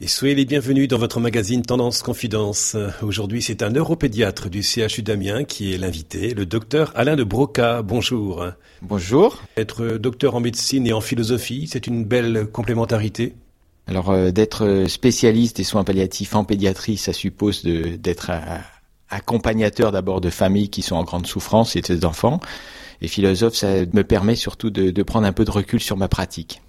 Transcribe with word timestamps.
Et 0.00 0.06
soyez 0.06 0.36
les 0.36 0.44
bienvenus 0.44 0.86
dans 0.86 0.96
votre 0.96 1.18
magazine 1.18 1.62
Tendance 1.62 2.02
Confidence. 2.02 2.76
Aujourd'hui, 3.02 3.42
c'est 3.42 3.64
un 3.64 3.70
neuropédiatre 3.70 4.48
du 4.48 4.62
CHU 4.62 5.02
d'Amiens 5.02 5.42
qui 5.42 5.74
est 5.74 5.76
l'invité, 5.76 6.34
le 6.34 6.46
docteur 6.46 6.92
Alain 6.94 7.16
de 7.16 7.24
Broca. 7.24 7.82
Bonjour. 7.82 8.46
Bonjour. 8.80 9.42
Être 9.56 9.98
docteur 9.98 10.36
en 10.36 10.40
médecine 10.40 10.86
et 10.86 10.92
en 10.92 11.00
philosophie, 11.00 11.68
c'est 11.68 11.88
une 11.88 12.04
belle 12.04 12.46
complémentarité. 12.46 13.34
Alors, 13.88 14.10
euh, 14.10 14.30
d'être 14.30 14.84
spécialiste 14.86 15.56
des 15.56 15.64
soins 15.64 15.82
palliatifs 15.82 16.36
en 16.36 16.44
pédiatrie, 16.44 16.96
ça 16.96 17.12
suppose 17.12 17.64
d'être 17.64 18.30
accompagnateur 19.10 19.90
d'abord 19.90 20.20
de 20.20 20.30
familles 20.30 20.70
qui 20.70 20.82
sont 20.82 20.94
en 20.94 21.02
grande 21.02 21.26
souffrance 21.26 21.74
et 21.74 21.80
des 21.80 22.04
enfants. 22.04 22.38
Et 23.02 23.08
philosophe, 23.08 23.56
ça 23.56 23.84
me 23.92 24.02
permet 24.04 24.36
surtout 24.36 24.70
de, 24.70 24.92
de 24.92 25.02
prendre 25.02 25.26
un 25.26 25.32
peu 25.32 25.44
de 25.44 25.50
recul 25.50 25.80
sur 25.80 25.96
ma 25.96 26.06
pratique. 26.06 26.62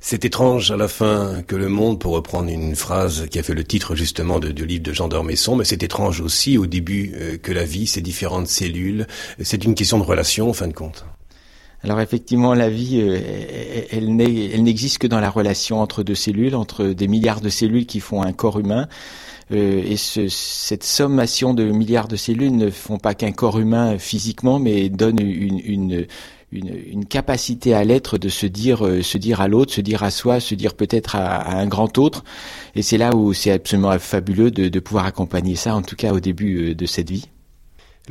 C'est 0.00 0.24
étrange 0.24 0.70
à 0.70 0.76
la 0.76 0.86
fin 0.86 1.42
que 1.46 1.56
le 1.56 1.68
monde, 1.68 1.98
pour 1.98 2.12
reprendre 2.12 2.48
une 2.48 2.76
phrase 2.76 3.26
qui 3.30 3.38
a 3.38 3.42
fait 3.42 3.54
le 3.54 3.64
titre 3.64 3.96
justement 3.96 4.38
du 4.38 4.64
livre 4.64 4.82
de 4.82 4.92
Jean 4.92 5.08
d'Ormesson, 5.08 5.56
mais 5.56 5.64
c'est 5.64 5.82
étrange 5.82 6.20
aussi 6.20 6.56
au 6.56 6.66
début 6.66 7.12
euh, 7.14 7.36
que 7.36 7.50
la 7.50 7.64
vie, 7.64 7.86
ces 7.86 8.00
différentes 8.00 8.46
cellules, 8.46 9.06
c'est 9.42 9.64
une 9.64 9.74
question 9.74 9.98
de 9.98 10.04
relation 10.04 10.50
en 10.50 10.52
fin 10.52 10.68
de 10.68 10.72
compte. 10.72 11.04
Alors 11.84 12.00
effectivement, 12.00 12.54
la 12.54 12.70
vie, 12.70 13.00
euh, 13.00 13.84
elle, 13.90 14.16
n'existe 14.16 14.98
que 14.98 15.06
dans 15.06 15.20
la 15.20 15.30
relation 15.30 15.80
entre 15.80 16.02
deux 16.02 16.16
cellules, 16.16 16.54
entre 16.54 16.86
des 16.86 17.06
milliards 17.06 17.40
de 17.40 17.48
cellules 17.48 17.86
qui 17.86 18.00
font 18.00 18.22
un 18.22 18.32
corps 18.32 18.58
humain. 18.58 18.88
Euh, 19.52 19.82
et 19.84 19.96
cette 19.96 20.84
sommation 20.84 21.54
de 21.54 21.64
milliards 21.64 22.08
de 22.08 22.16
cellules 22.16 22.54
ne 22.54 22.70
font 22.70 22.98
pas 22.98 23.14
qu'un 23.14 23.32
corps 23.32 23.58
humain 23.58 23.96
physiquement, 23.98 24.58
mais 24.58 24.88
donnent 24.88 25.20
une, 25.20 25.60
une, 25.64 26.06
capacité 27.08 27.74
à 27.74 27.84
l'être 27.84 28.18
de 28.18 28.28
se 28.28 28.46
dire, 28.46 28.86
euh, 28.86 29.02
se 29.02 29.18
dire 29.18 29.40
à 29.40 29.48
l'autre, 29.48 29.72
se 29.72 29.80
dire 29.80 30.02
à 30.02 30.10
soi, 30.10 30.40
se 30.40 30.54
dire 30.54 30.74
peut-être 30.74 31.16
à, 31.16 31.58
un 31.58 31.66
grand 31.66 31.98
autre. 31.98 32.24
Et 32.74 32.82
c'est 32.82 32.98
là 32.98 33.14
où 33.14 33.32
c'est 33.34 33.52
absolument 33.52 33.98
fabuleux 33.98 34.50
de 34.50 34.80
pouvoir 34.80 35.06
accompagner 35.06 35.56
ça, 35.56 35.74
en 35.74 35.82
tout 35.82 35.96
cas 35.96 36.12
au 36.12 36.20
début 36.20 36.70
euh, 36.70 36.74
de 36.74 36.86
cette 36.86 37.10
vie. 37.10 37.28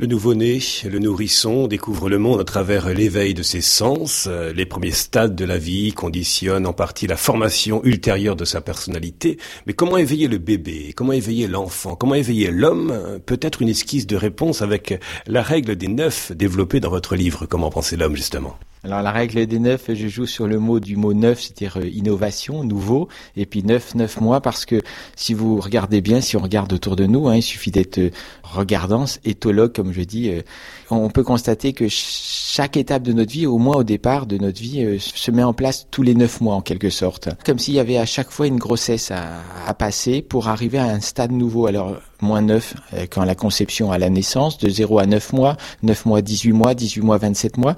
Le 0.00 0.06
nouveau-né, 0.06 0.60
le 0.88 1.00
nourrisson, 1.00 1.66
découvre 1.66 2.08
le 2.08 2.18
monde 2.18 2.40
à 2.40 2.44
travers 2.44 2.88
l'éveil 2.88 3.34
de 3.34 3.42
ses 3.42 3.60
sens. 3.60 4.28
Les 4.54 4.64
premiers 4.64 4.92
stades 4.92 5.34
de 5.34 5.44
la 5.44 5.58
vie 5.58 5.92
conditionnent 5.92 6.68
en 6.68 6.72
partie 6.72 7.08
la 7.08 7.16
formation 7.16 7.82
ultérieure 7.82 8.36
de 8.36 8.44
sa 8.44 8.60
personnalité. 8.60 9.38
Mais 9.66 9.72
comment 9.72 9.96
éveiller 9.96 10.28
le 10.28 10.38
bébé? 10.38 10.92
Comment 10.94 11.14
éveiller 11.14 11.48
l'enfant? 11.48 11.96
Comment 11.96 12.14
éveiller 12.14 12.52
l'homme? 12.52 13.18
Peut-être 13.26 13.60
une 13.60 13.70
esquisse 13.70 14.06
de 14.06 14.14
réponse 14.14 14.62
avec 14.62 15.00
la 15.26 15.42
règle 15.42 15.74
des 15.74 15.88
neuf 15.88 16.30
développée 16.30 16.78
dans 16.78 16.90
votre 16.90 17.16
livre 17.16 17.46
Comment 17.46 17.70
penser 17.70 17.96
l'homme 17.96 18.14
justement 18.14 18.56
alors 18.84 19.02
la 19.02 19.10
règle 19.10 19.46
des 19.46 19.58
neuf, 19.58 19.92
je 19.92 20.08
joue 20.08 20.26
sur 20.26 20.46
le 20.46 20.58
mot 20.58 20.78
du 20.78 20.96
mot 20.96 21.12
neuf, 21.12 21.40
c'est-à-dire 21.40 21.78
euh, 21.78 21.88
innovation, 21.88 22.62
nouveau, 22.62 23.08
et 23.36 23.44
puis 23.44 23.62
neuf, 23.64 23.94
neuf 23.94 24.20
mois, 24.20 24.40
parce 24.40 24.64
que 24.64 24.82
si 25.16 25.34
vous 25.34 25.58
regardez 25.58 26.00
bien, 26.00 26.20
si 26.20 26.36
on 26.36 26.40
regarde 26.40 26.72
autour 26.72 26.94
de 26.94 27.06
nous, 27.06 27.28
hein, 27.28 27.36
il 27.36 27.42
suffit 27.42 27.70
d'être 27.70 27.98
euh, 27.98 28.10
regardant, 28.42 29.04
éthologue, 29.24 29.74
comme 29.74 29.92
je 29.92 30.02
dis, 30.02 30.30
euh, 30.30 30.42
on 30.90 31.10
peut 31.10 31.24
constater 31.24 31.72
que 31.72 31.86
chaque 31.88 32.76
étape 32.76 33.02
de 33.02 33.12
notre 33.12 33.32
vie, 33.32 33.46
au 33.46 33.58
moins 33.58 33.76
au 33.76 33.84
départ 33.84 34.26
de 34.26 34.38
notre 34.38 34.60
vie, 34.60 34.98
se 35.00 35.30
met 35.30 35.42
en 35.42 35.52
place 35.52 35.86
tous 35.90 36.02
les 36.02 36.14
neuf 36.14 36.40
mois 36.40 36.54
en 36.54 36.62
quelque 36.62 36.90
sorte, 36.90 37.28
comme 37.44 37.58
s'il 37.58 37.74
y 37.74 37.80
avait 37.80 37.98
à 37.98 38.06
chaque 38.06 38.30
fois 38.30 38.46
une 38.46 38.58
grossesse 38.58 39.10
à, 39.10 39.40
à 39.66 39.74
passer 39.74 40.22
pour 40.22 40.48
arriver 40.48 40.78
à 40.78 40.84
un 40.84 41.00
stade 41.00 41.32
nouveau. 41.32 41.66
Alors 41.66 41.96
moins 42.20 42.42
9 42.42 42.74
euh, 42.94 43.06
quand 43.10 43.24
la 43.24 43.34
conception 43.34 43.92
à 43.92 43.98
la 43.98 44.10
naissance, 44.10 44.58
de 44.58 44.68
0 44.68 44.98
à 44.98 45.06
9 45.06 45.32
mois, 45.32 45.56
9 45.82 46.06
mois 46.06 46.22
18 46.22 46.52
mois, 46.52 46.74
18 46.74 47.02
mois 47.02 47.18
27 47.18 47.56
mois. 47.56 47.76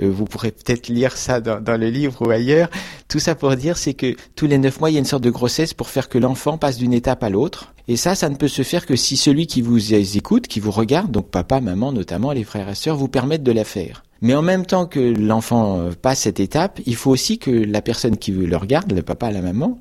Euh, 0.00 0.10
vous 0.10 0.24
pourrez 0.24 0.50
peut-être 0.50 0.88
lire 0.88 1.16
ça 1.16 1.40
dans, 1.40 1.60
dans, 1.60 1.78
le 1.78 1.90
livre 1.90 2.26
ou 2.26 2.30
ailleurs. 2.30 2.68
Tout 3.08 3.18
ça 3.18 3.34
pour 3.34 3.54
dire, 3.56 3.76
c'est 3.76 3.94
que 3.94 4.16
tous 4.36 4.46
les 4.46 4.58
9 4.58 4.80
mois, 4.80 4.90
il 4.90 4.94
y 4.94 4.96
a 4.96 5.00
une 5.00 5.04
sorte 5.04 5.24
de 5.24 5.30
grossesse 5.30 5.74
pour 5.74 5.88
faire 5.88 6.08
que 6.08 6.18
l'enfant 6.18 6.58
passe 6.58 6.76
d'une 6.76 6.92
étape 6.92 7.22
à 7.22 7.30
l'autre. 7.30 7.72
Et 7.88 7.96
ça, 7.96 8.14
ça 8.14 8.28
ne 8.28 8.36
peut 8.36 8.48
se 8.48 8.62
faire 8.62 8.86
que 8.86 8.96
si 8.96 9.16
celui 9.16 9.46
qui 9.46 9.60
vous 9.60 9.94
écoute, 9.94 10.46
qui 10.46 10.60
vous 10.60 10.70
regarde, 10.70 11.10
donc 11.10 11.28
papa, 11.28 11.60
maman 11.60 11.92
notamment, 11.92 12.32
les 12.32 12.44
frères 12.44 12.68
et 12.68 12.74
sœurs, 12.74 12.96
vous 12.96 13.08
permettent 13.08 13.42
de 13.42 13.52
la 13.52 13.64
faire. 13.64 14.04
Mais 14.20 14.36
en 14.36 14.42
même 14.42 14.64
temps 14.64 14.86
que 14.86 15.00
l'enfant 15.00 15.90
passe 16.00 16.20
cette 16.20 16.38
étape, 16.38 16.80
il 16.86 16.94
faut 16.94 17.10
aussi 17.10 17.38
que 17.38 17.50
la 17.50 17.82
personne 17.82 18.16
qui 18.16 18.30
le 18.30 18.56
regarde, 18.56 18.92
le 18.92 19.02
papa, 19.02 19.32
la 19.32 19.42
maman, 19.42 19.80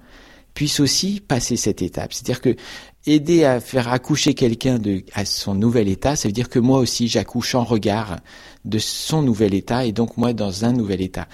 puisse 0.53 0.79
aussi 0.79 1.21
passer 1.25 1.55
cette 1.55 1.81
étape. 1.81 2.13
C'est-à-dire 2.13 2.41
que 2.41 2.55
aider 3.07 3.45
à 3.45 3.59
faire 3.59 3.91
accoucher 3.91 4.33
quelqu'un 4.33 4.77
de 4.77 5.03
à 5.13 5.25
son 5.25 5.55
nouvel 5.55 5.87
état, 5.87 6.15
ça 6.15 6.27
veut 6.27 6.33
dire 6.33 6.49
que 6.49 6.59
moi 6.59 6.79
aussi 6.79 7.07
j'accouche 7.07 7.55
en 7.55 7.63
regard 7.63 8.17
de 8.65 8.77
son 8.77 9.21
nouvel 9.21 9.53
état 9.53 9.85
et 9.85 9.91
donc 9.91 10.17
moi 10.17 10.33
dans 10.33 10.65
un 10.65 10.73
nouvel 10.73 11.01
état. 11.01 11.27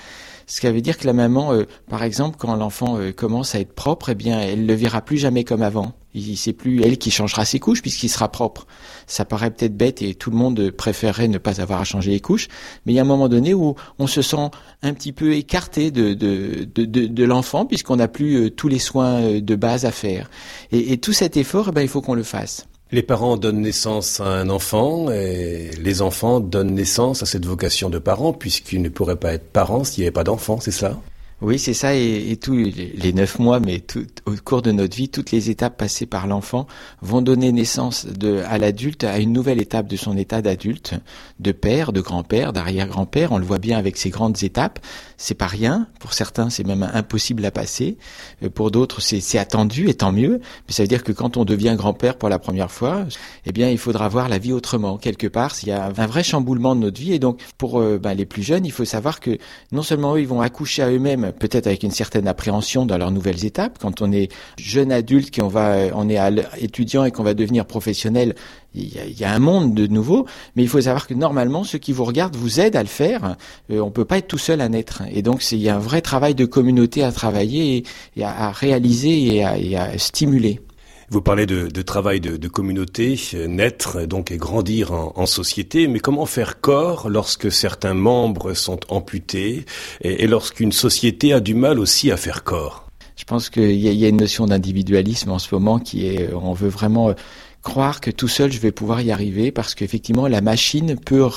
Ce 0.50 0.62
qui 0.62 0.68
veut 0.68 0.80
dire 0.80 0.98
que 0.98 1.06
la 1.06 1.14
maman, 1.14 1.52
euh, 1.52 1.66
par 1.90 2.04
exemple, 2.04 2.38
quand 2.40 2.56
l'enfant 2.56 2.98
euh, 2.98 3.12
commence 3.12 3.54
à 3.54 3.60
être 3.60 3.74
propre, 3.74 4.10
eh 4.10 4.16
bien, 4.16 4.40
elle 4.40 4.66
le 4.66 4.74
verra 4.74 5.02
plus 5.02 5.18
jamais 5.18 5.44
comme 5.44 5.62
avant. 5.62 5.92
C'est 6.36 6.54
plus 6.54 6.82
elle 6.84 6.98
qui 6.98 7.12
changera 7.12 7.46
ses 7.46 7.60
couches 7.60 7.82
puisqu'il 7.82 8.10
sera 8.10 8.32
propre. 8.32 8.68
Ça 9.08 9.26
paraît 9.26 9.52
peut-être 9.52 9.76
bête 9.76 10.02
et 10.02 10.14
tout 10.14 10.32
le 10.32 10.38
monde 10.38 10.72
préférerait 10.72 11.28
ne 11.28 11.38
pas 11.38 11.62
avoir 11.62 11.82
à 11.82 11.84
changer 11.84 12.12
les 12.12 12.20
couches, 12.20 12.48
mais 12.86 12.94
il 12.94 12.96
y 12.96 13.00
a 13.00 13.04
un 13.04 13.06
moment 13.06 13.30
donné 13.30 13.54
où 13.54 13.76
on 14.00 14.08
se 14.08 14.22
sent 14.22 14.50
un 14.82 14.94
petit 14.94 15.12
peu 15.12 15.34
écarté 15.34 15.92
de 15.92 16.14
de, 16.14 16.66
de, 16.86 17.24
l'enfant 17.24 17.66
puisqu'on 17.66 17.98
n'a 17.98 18.08
plus 18.08 18.36
euh, 18.36 18.50
tous 18.50 18.68
les 18.68 18.80
soins 18.80 19.40
de 19.40 19.56
base 19.56 19.86
à 19.86 19.92
faire. 19.92 20.30
Et, 20.72 20.98
tout 20.98 21.14
cet 21.14 21.38
effort, 21.38 21.68
eh 21.70 21.72
ben, 21.72 21.82
il 21.82 21.88
faut 21.88 22.02
qu'on 22.02 22.14
le 22.14 22.24
fasse. 22.24 22.68
Les 22.92 23.04
parents 23.04 23.38
donnent 23.38 23.62
naissance 23.62 24.22
à 24.22 24.26
un 24.26 24.50
enfant 24.50 25.12
et 25.12 25.72
les 25.80 26.02
enfants 26.02 26.40
donnent 26.40 26.74
naissance 26.74 27.22
à 27.22 27.26
cette 27.26 27.46
vocation 27.46 27.90
de 27.90 28.00
parents 28.00 28.34
puisqu'ils 28.34 28.82
ne 28.82 28.90
pourraient 28.90 29.18
pas 29.18 29.34
être 29.34 29.50
parents 29.52 29.84
s'il 29.84 30.02
n'y 30.02 30.08
avait 30.08 30.14
pas 30.14 30.24
d'enfants, 30.24 30.60
c'est 30.62 30.72
ça 30.72 30.98
oui, 31.40 31.60
c'est 31.60 31.76
ça, 31.76 31.94
et, 31.94 32.36
tous 32.42 32.56
les 32.56 33.14
neuf 33.14 33.38
mois, 33.38 33.60
mais 33.60 33.80
tout, 33.80 34.08
au 34.26 34.32
cours 34.44 34.64
de 34.64 34.72
notre 34.72 34.98
vie, 34.98 35.08
toutes 35.08 35.30
les 35.30 35.52
étapes 35.52 35.78
passées 35.78 36.08
par 36.08 36.26
l'enfant 36.26 36.66
vont 37.04 37.22
donner 37.22 37.52
naissance 37.52 38.08
de, 38.08 38.42
à 38.48 38.58
l'adulte 38.58 39.04
à 39.04 39.20
une 39.20 39.34
nouvelle 39.34 39.62
étape 39.62 39.88
de 39.88 39.96
son 39.98 40.18
état 40.18 40.42
d'adulte, 40.42 40.96
de 41.40 41.52
père, 41.52 41.94
de 41.94 42.02
grand-père, 42.02 42.54
d'arrière-grand-père. 42.54 43.32
On 43.34 43.38
le 43.38 43.46
voit 43.46 43.60
bien 43.60 43.78
avec 43.78 43.98
ces 43.98 44.10
grandes 44.10 44.42
étapes. 44.42 44.80
C'est 45.16 45.36
pas 45.36 45.46
rien. 45.46 45.88
Pour 46.00 46.14
certains, 46.14 46.50
c'est 46.50 46.66
même 46.66 46.90
impossible 46.92 47.46
à 47.46 47.52
passer. 47.52 47.98
Euh, 48.42 48.50
pour 48.50 48.72
d'autres, 48.72 49.00
c'est 49.00 49.38
attendu, 49.38 49.90
et 49.90 49.94
tant 49.94 50.12
mieux. 50.12 50.42
Mais 50.68 50.74
ça 50.74 50.82
veut 50.82 50.88
dire 50.88 51.04
que 51.04 51.12
quand 51.12 51.38
on 51.38 51.46
devient 51.46 51.76
grand-père 51.78 52.18
pour 52.18 52.30
la 52.30 52.40
première 52.40 52.72
fois, 52.72 53.06
eh 53.46 53.52
bien, 53.52 53.70
il 53.70 53.78
faudra 53.78 54.10
voir 54.10 54.28
la 54.28 54.40
vie 54.40 54.54
autrement. 54.54 54.98
Quelque 54.98 55.28
part, 55.28 55.54
il 55.62 55.70
y 55.70 55.72
a 55.72 55.86
un 55.86 56.08
vrai 56.08 56.24
chamboulement 56.24 56.76
de 56.76 56.82
notre 56.82 57.00
vie. 57.00 57.14
Et 57.14 57.20
donc, 57.20 57.42
pour 57.60 57.80
euh, 57.80 58.00
ben, 58.00 58.16
les 58.16 58.26
plus 58.26 58.42
jeunes, 58.42 58.66
il 58.66 58.72
faut 58.72 58.86
savoir 58.86 59.20
que 59.20 59.38
non 59.72 59.84
seulement 59.84 60.16
eux, 60.16 60.22
ils 60.22 60.28
vont 60.28 60.42
accoucher 60.42 60.82
à 60.82 60.90
eux-mêmes 60.90 61.27
peut-être 61.32 61.68
avec 61.68 61.84
une 61.84 61.92
certaine 61.92 62.28
appréhension 62.28 62.86
dans 62.86 62.98
leurs 62.98 63.12
nouvelles 63.12 63.46
étapes. 63.46 63.78
Quand 63.80 64.02
on 64.02 64.12
est 64.12 64.32
jeune 64.58 64.92
adulte, 64.92 65.36
qu'on 65.36 65.48
va, 65.48 65.78
on 65.94 66.10
est 66.10 66.20
étudiant 66.60 67.04
et 67.04 67.12
qu'on 67.12 67.24
va 67.24 67.34
devenir 67.34 67.66
professionnel, 67.66 68.36
il 68.74 69.20
y, 69.20 69.24
a, 69.24 69.32
un 69.32 69.40
monde 69.40 69.74
de 69.74 69.88
nouveau, 69.88 70.28
mais 70.56 70.64
il 70.64 70.70
faut 70.70 70.82
savoir 70.82 71.08
que 71.08 71.14
normalement, 71.14 71.64
ceux 71.64 71.80
qui 71.80 71.94
vous 71.94 72.04
regardent 72.04 72.36
vous 72.36 72.60
aident 72.60 72.76
à 72.76 72.84
le 72.84 72.90
faire. 72.90 73.36
Euh, 73.72 73.80
on 73.80 73.90
peut 73.90 74.06
pas 74.06 74.20
être 74.20 74.28
tout 74.28 74.38
seul 74.38 74.62
à 74.62 74.70
naître, 74.70 75.02
et 75.12 75.22
donc 75.22 75.52
il 75.52 75.60
y 75.60 75.70
a 75.70 75.76
un 75.76 75.80
vrai 75.80 76.02
travail 76.02 76.36
de 76.36 76.46
communauté 76.46 77.04
à 77.04 77.12
travailler 77.12 77.84
et, 78.16 78.24
à, 78.24 78.52
réaliser 78.52 79.38
et 79.38 79.78
à 79.78 79.98
stimuler. 79.98 80.62
Vous 81.10 81.22
parlez 81.22 81.46
de, 81.46 81.82
travail 81.84 82.20
de, 82.20 82.48
communauté, 82.50 83.18
naître 83.48 84.06
donc 84.06 84.30
et 84.32 84.38
grandir 84.38 84.92
en, 84.92 85.26
société, 85.26 85.88
mais 85.88 86.00
comment 86.00 86.26
faire 86.26 86.60
corps 86.60 87.10
lorsque 87.10 87.50
certains 87.50 87.94
membres 87.94 88.54
sont 88.54 88.80
amputés 88.90 89.66
et, 90.02 90.28
lorsqu'une 90.28 90.74
société 90.74 91.32
a 91.32 91.40
du 91.40 91.54
mal 91.54 91.80
aussi 91.80 92.12
à 92.12 92.18
faire 92.18 92.44
corps? 92.44 92.90
Je 93.16 93.24
pense 93.24 93.50
qu'il 93.50 93.72
y, 93.72 93.88
y, 93.90 94.06
a 94.06 94.10
une 94.10 94.18
notion 94.18 94.48
d'individualisme 94.48 95.32
en 95.32 95.40
ce 95.40 95.56
moment 95.56 95.80
qui 95.80 96.08
est, 96.08 96.34
on 96.34 96.52
veut 96.52 96.70
vraiment 96.70 97.16
croire 97.64 98.02
que 98.02 98.12
tout 98.12 98.28
seul 98.28 98.52
je 98.52 98.60
vais 98.60 98.72
pouvoir 98.72 99.02
y 99.02 99.12
arriver 99.12 99.52
parce 99.52 99.76
qu'effectivement 99.76 100.28
la 100.28 100.42
machine 100.42 100.98
peut 100.98 101.28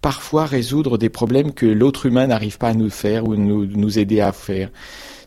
parfois 0.00 0.46
résoudre 0.46 0.98
des 0.98 1.08
problèmes 1.08 1.52
que 1.52 1.64
l'autre 1.64 2.06
humain 2.06 2.26
n'arrive 2.26 2.58
pas 2.58 2.70
à 2.70 2.74
nous 2.74 2.90
faire 2.90 3.26
ou 3.26 3.36
nous, 3.36 3.66
nous 3.66 3.98
aider 3.98 4.20
à 4.20 4.32
faire. 4.32 4.70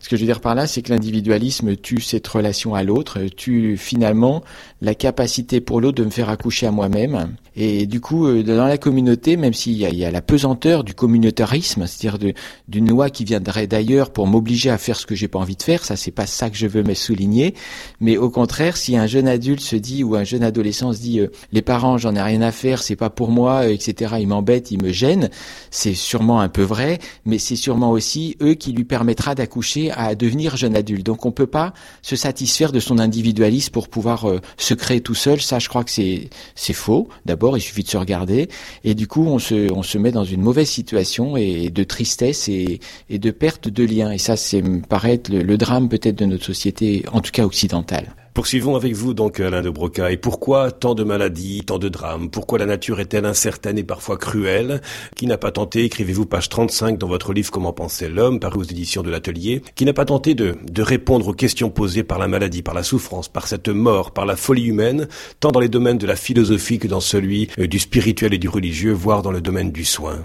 Ce 0.06 0.08
que 0.08 0.14
je 0.14 0.20
veux 0.20 0.28
dire 0.28 0.38
par 0.40 0.54
là, 0.54 0.68
c'est 0.68 0.82
que 0.82 0.92
l'individualisme 0.92 1.74
tue 1.74 2.00
cette 2.00 2.28
relation 2.28 2.76
à 2.76 2.84
l'autre, 2.84 3.18
tue 3.36 3.76
finalement 3.76 4.44
la 4.80 4.94
capacité 4.94 5.60
pour 5.60 5.80
l'autre 5.80 5.96
de 5.96 6.04
me 6.04 6.10
faire 6.10 6.28
accoucher 6.28 6.68
à 6.68 6.70
moi-même. 6.70 7.34
Et 7.56 7.86
du 7.86 8.00
coup, 8.00 8.26
euh, 8.26 8.42
dans 8.42 8.66
la 8.66 8.76
communauté, 8.78 9.36
même 9.38 9.54
s'il 9.54 9.72
y, 9.72 10.04
a 10.04 10.10
la 10.10 10.20
pesanteur 10.20 10.84
du 10.84 10.92
communautarisme, 10.94 11.86
c'est-à-dire 11.86 12.34
d'une 12.68 12.88
loi 12.88 13.08
qui 13.08 13.24
viendrait 13.24 13.66
d'ailleurs 13.66 14.10
pour 14.10 14.26
m'obliger 14.26 14.68
à 14.68 14.76
faire 14.76 14.96
ce 14.96 15.06
que 15.06 15.14
j'ai 15.14 15.26
pas 15.26 15.38
envie 15.38 15.56
de 15.56 15.62
faire, 15.62 15.82
ça 15.82 15.96
c'est 15.96 16.10
pas 16.10 16.26
ça 16.26 16.50
que 16.50 16.56
je 16.56 16.66
veux 16.66 16.82
me 16.82 16.92
souligner. 16.92 17.54
Mais 17.98 18.18
au 18.18 18.28
contraire, 18.28 18.76
si 18.76 18.96
un 18.96 19.06
jeune 19.06 19.26
adulte 19.26 19.62
se 19.62 19.74
dit 19.74 20.04
ou 20.04 20.14
un 20.14 20.24
jeune 20.24 20.44
adolescent 20.44 20.92
se 20.92 21.00
dit 21.00 21.18
euh, 21.18 21.32
les 21.50 21.62
parents 21.62 21.96
j'en 21.96 22.14
ai 22.14 22.22
rien 22.22 22.42
à 22.42 22.52
faire, 22.52 22.82
c'est 22.82 22.94
pas 22.94 23.10
pour 23.10 23.30
moi, 23.30 23.64
euh, 23.64 23.72
etc. 23.72 24.16
Ils 24.20 24.28
m'embêtent, 24.28 24.70
ils 24.70 24.82
me 24.82 24.92
gênent, 24.92 25.30
c'est 25.70 25.94
sûrement 25.94 26.40
un 26.40 26.50
peu 26.50 26.62
vrai, 26.62 26.98
mais 27.24 27.38
c'est 27.38 27.56
sûrement 27.56 27.90
aussi 27.90 28.36
eux 28.42 28.54
qui 28.54 28.72
lui 28.72 28.84
permettra 28.84 29.34
d'accoucher 29.34 29.90
à 29.96 30.14
devenir 30.14 30.56
jeune 30.56 30.76
adulte. 30.76 31.04
Donc 31.04 31.26
on 31.26 31.32
peut 31.32 31.46
pas 31.46 31.72
se 32.02 32.16
satisfaire 32.16 32.72
de 32.72 32.80
son 32.80 32.98
individualisme 32.98 33.72
pour 33.72 33.88
pouvoir 33.88 34.28
euh, 34.28 34.40
se 34.56 34.74
créer 34.74 35.00
tout 35.00 35.14
seul. 35.14 35.40
Ça, 35.40 35.58
je 35.58 35.68
crois 35.68 35.84
que 35.84 35.90
c'est 35.90 36.30
c'est 36.54 36.72
faux. 36.72 37.08
D'abord, 37.24 37.56
il 37.56 37.60
suffit 37.60 37.82
de 37.82 37.88
se 37.88 37.96
regarder 37.96 38.48
et 38.84 38.94
du 38.94 39.06
coup, 39.06 39.26
on 39.26 39.38
se 39.38 39.72
on 39.72 39.82
se 39.82 39.98
met 39.98 40.12
dans 40.12 40.24
une 40.24 40.42
mauvaise 40.42 40.68
situation 40.68 41.36
et 41.36 41.70
de 41.70 41.84
tristesse 41.84 42.48
et, 42.48 42.80
et 43.10 43.18
de 43.18 43.30
perte 43.30 43.68
de 43.68 43.84
liens. 43.84 44.10
Et 44.12 44.18
ça, 44.18 44.36
c'est 44.36 44.62
me 44.62 44.80
paraît 44.80 45.14
être 45.14 45.28
le 45.28 45.56
drame 45.56 45.88
peut-être 45.88 46.16
de 46.16 46.26
notre 46.26 46.44
société, 46.44 47.04
en 47.12 47.20
tout 47.20 47.32
cas 47.32 47.44
occidentale. 47.44 48.14
Poursuivons 48.36 48.76
avec 48.76 48.92
vous 48.92 49.14
donc 49.14 49.40
Alain 49.40 49.62
de 49.62 49.70
Broca. 49.70 50.12
Et 50.12 50.18
pourquoi 50.18 50.70
tant 50.70 50.94
de 50.94 51.04
maladies, 51.04 51.62
tant 51.64 51.78
de 51.78 51.88
drames? 51.88 52.28
Pourquoi 52.28 52.58
la 52.58 52.66
nature 52.66 53.00
est-elle 53.00 53.24
incertaine 53.24 53.78
et 53.78 53.82
parfois 53.82 54.18
cruelle? 54.18 54.82
Qui 55.16 55.26
n'a 55.26 55.38
pas 55.38 55.52
tenté, 55.52 55.84
écrivez-vous 55.84 56.26
page 56.26 56.50
35 56.50 56.98
dans 56.98 57.08
votre 57.08 57.32
livre 57.32 57.50
Comment 57.50 57.72
penser 57.72 58.10
l'homme, 58.10 58.38
paru 58.38 58.58
aux 58.58 58.62
éditions 58.62 59.02
de 59.02 59.08
l'Atelier, 59.08 59.62
qui 59.74 59.86
n'a 59.86 59.94
pas 59.94 60.04
tenté 60.04 60.34
de, 60.34 60.54
de 60.70 60.82
répondre 60.82 61.28
aux 61.28 61.32
questions 61.32 61.70
posées 61.70 62.02
par 62.02 62.18
la 62.18 62.28
maladie, 62.28 62.60
par 62.60 62.74
la 62.74 62.82
souffrance, 62.82 63.28
par 63.28 63.46
cette 63.46 63.70
mort, 63.70 64.10
par 64.10 64.26
la 64.26 64.36
folie 64.36 64.66
humaine, 64.66 65.08
tant 65.40 65.50
dans 65.50 65.60
les 65.60 65.70
domaines 65.70 65.96
de 65.96 66.06
la 66.06 66.14
philosophie 66.14 66.78
que 66.78 66.88
dans 66.88 67.00
celui 67.00 67.48
euh, 67.58 67.66
du 67.66 67.78
spirituel 67.78 68.34
et 68.34 68.38
du 68.38 68.50
religieux, 68.50 68.92
voire 68.92 69.22
dans 69.22 69.32
le 69.32 69.40
domaine 69.40 69.72
du 69.72 69.86
soin? 69.86 70.18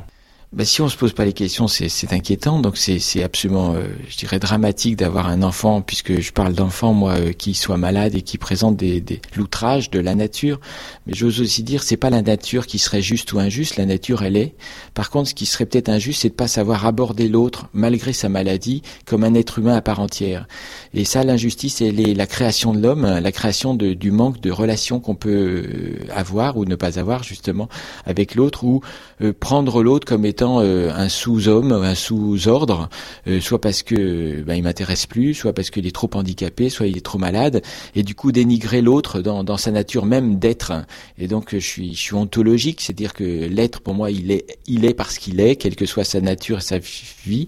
Ben, 0.54 0.66
si 0.66 0.82
on 0.82 0.90
se 0.90 0.98
pose 0.98 1.14
pas 1.14 1.24
les 1.24 1.32
questions, 1.32 1.70
c'est 1.70 2.12
inquiétant. 2.12 2.60
Donc 2.60 2.76
c'est 2.76 3.24
absolument, 3.24 3.74
euh, 3.74 3.84
je 4.10 4.18
dirais, 4.18 4.38
dramatique 4.38 4.98
d'avoir 4.98 5.28
un 5.28 5.44
enfant, 5.44 5.82
puisque 5.82 6.20
je 6.20 6.34
parle 6.34 6.54
d'enfant 6.54 6.94
moi 6.94 7.14
euh, 7.14 7.32
qui 7.32 7.54
soit 7.54 7.78
malade 7.78 8.16
et 8.16 8.22
qui 8.22 8.38
présente 8.38 8.76
des, 8.76 9.00
des 9.00 9.22
l'outrage 9.38 9.90
de 9.92 10.00
la 10.00 10.14
nature. 10.14 10.60
Mais 11.08 11.14
j'ose 11.14 11.40
aussi 11.40 11.64
dire, 11.64 11.84
c'est 11.84 11.96
pas 11.96 12.10
la 12.10 12.22
nature 12.22 12.68
qui 12.68 12.80
serait 12.80 13.02
juste 13.02 13.32
ou 13.32 13.40
injuste. 13.40 13.78
La 13.78 13.86
nature, 13.86 14.24
elle 14.24 14.36
est. 14.36 14.54
Par 14.94 15.10
contre, 15.10 15.30
ce 15.30 15.36
qui 15.36 15.46
serait 15.46 15.66
peut-être 15.66 15.88
injuste, 15.88 16.24
c'est 16.24 16.30
de 16.30 16.34
pas 16.34 16.50
savoir 16.50 16.86
aborder 16.86 17.30
l'autre 17.30 17.68
malgré 17.74 18.12
sa 18.12 18.28
maladie 18.28 18.82
comme 19.06 19.24
un 19.24 19.36
être 19.36 19.60
humain 19.60 19.78
à 19.78 19.82
part 19.82 20.02
entière. 20.02 20.50
Et 20.94 21.06
ça, 21.06 21.24
l'injustice, 21.24 21.80
elle 21.80 22.02
est 22.02 22.14
la 22.14 22.28
création 22.28 22.74
de 22.74 22.82
l'homme, 22.82 23.06
la 23.06 23.32
création 23.32 23.74
de, 23.74 23.94
du 23.94 24.12
manque 24.12 24.42
de 24.42 24.52
relations 24.52 25.00
qu'on 25.00 25.16
peut 25.16 25.30
euh, 25.30 26.00
avoir 26.14 26.58
ou 26.58 26.66
ne 26.66 26.76
pas 26.76 27.00
avoir 27.00 27.24
justement 27.24 27.70
avec 28.06 28.36
l'autre, 28.36 28.66
ou 28.66 28.82
prendre 29.40 29.84
l'autre 29.84 30.08
comme 30.08 30.26
étant 30.26 30.41
euh, 30.42 30.92
un 30.94 31.10
sous-homme, 31.10 31.72
un 31.72 31.96
sous-ordre, 31.96 32.90
euh, 33.28 33.40
soit 33.40 33.62
parce 33.62 33.84
que 33.84 34.42
ben, 34.42 34.56
il 34.56 34.64
m'intéresse 34.64 35.06
plus, 35.06 35.34
soit 35.34 35.54
parce 35.54 35.70
qu'il 35.70 35.86
est 35.86 35.96
trop 35.96 36.10
handicapé, 36.14 36.70
soit 36.70 36.88
il 36.88 36.98
est 36.98 37.06
trop 37.06 37.18
malade, 37.18 37.62
et 37.96 38.04
du 38.04 38.16
coup 38.16 38.32
dénigrer 38.32 38.82
l'autre 38.82 39.22
dans, 39.22 39.58
sa 39.58 39.72
nature 39.72 40.06
même 40.06 40.40
d'être. 40.40 40.74
Et 41.18 41.28
donc 41.28 41.50
je 41.52 41.60
suis, 41.60 41.94
je 41.94 42.00
suis 42.00 42.16
ontologique, 42.16 42.82
c'est-à-dire 42.82 43.14
que 43.14 43.24
l'être 43.24 43.82
pour 43.82 43.94
moi 43.94 44.12
il 44.12 44.32
est, 44.32 44.46
il 44.68 44.86
est 44.86 44.94
parce 44.94 45.18
qu'il 45.18 45.40
est, 45.40 45.56
quelle 45.56 45.76
que 45.76 45.86
soit 45.86 46.04
sa 46.04 46.22
nature 46.22 46.58
et 46.58 46.62
sa 46.62 46.80
vie. 46.80 47.48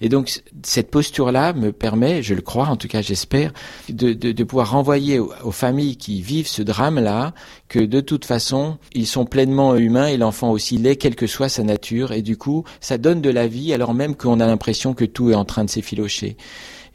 Et 0.00 0.08
donc 0.08 0.42
cette 0.62 0.90
posture-là 0.90 1.52
me 1.52 1.72
permet, 1.72 2.22
je 2.22 2.34
le 2.34 2.42
crois, 2.42 2.66
en 2.66 2.76
tout 2.76 2.88
cas 2.88 3.02
j'espère, 3.02 3.52
de, 3.88 4.12
de, 4.12 4.32
de, 4.32 4.44
pouvoir 4.44 4.70
renvoyer 4.70 5.18
aux, 5.18 5.50
familles 5.50 5.96
qui 5.96 6.22
vivent 6.22 6.46
ce 6.46 6.62
drame-là 6.62 7.34
que 7.68 7.80
de 7.80 8.00
toute 8.00 8.24
façon 8.24 8.78
ils 8.94 9.06
sont 9.06 9.26
pleinement 9.26 9.76
humains 9.76 10.06
et 10.06 10.16
l'enfant 10.16 10.50
aussi 10.50 10.78
l'est, 10.78 10.96
quelle 10.96 11.16
que 11.16 11.26
soit 11.26 11.48
sa 11.48 11.62
nature. 11.62 12.12
Et 12.12 12.22
du 12.22 12.36
coup, 12.36 12.64
ça 12.80 12.98
donne 12.98 13.20
de 13.20 13.30
la 13.30 13.46
vie 13.46 13.74
alors 13.74 13.94
même 13.94 14.16
qu'on 14.16 14.40
a 14.40 14.46
l'impression 14.46 14.94
que 14.94 15.04
tout 15.04 15.30
est 15.30 15.34
en 15.34 15.44
train 15.44 15.64
de 15.64 15.70
s'effilocher. 15.70 16.36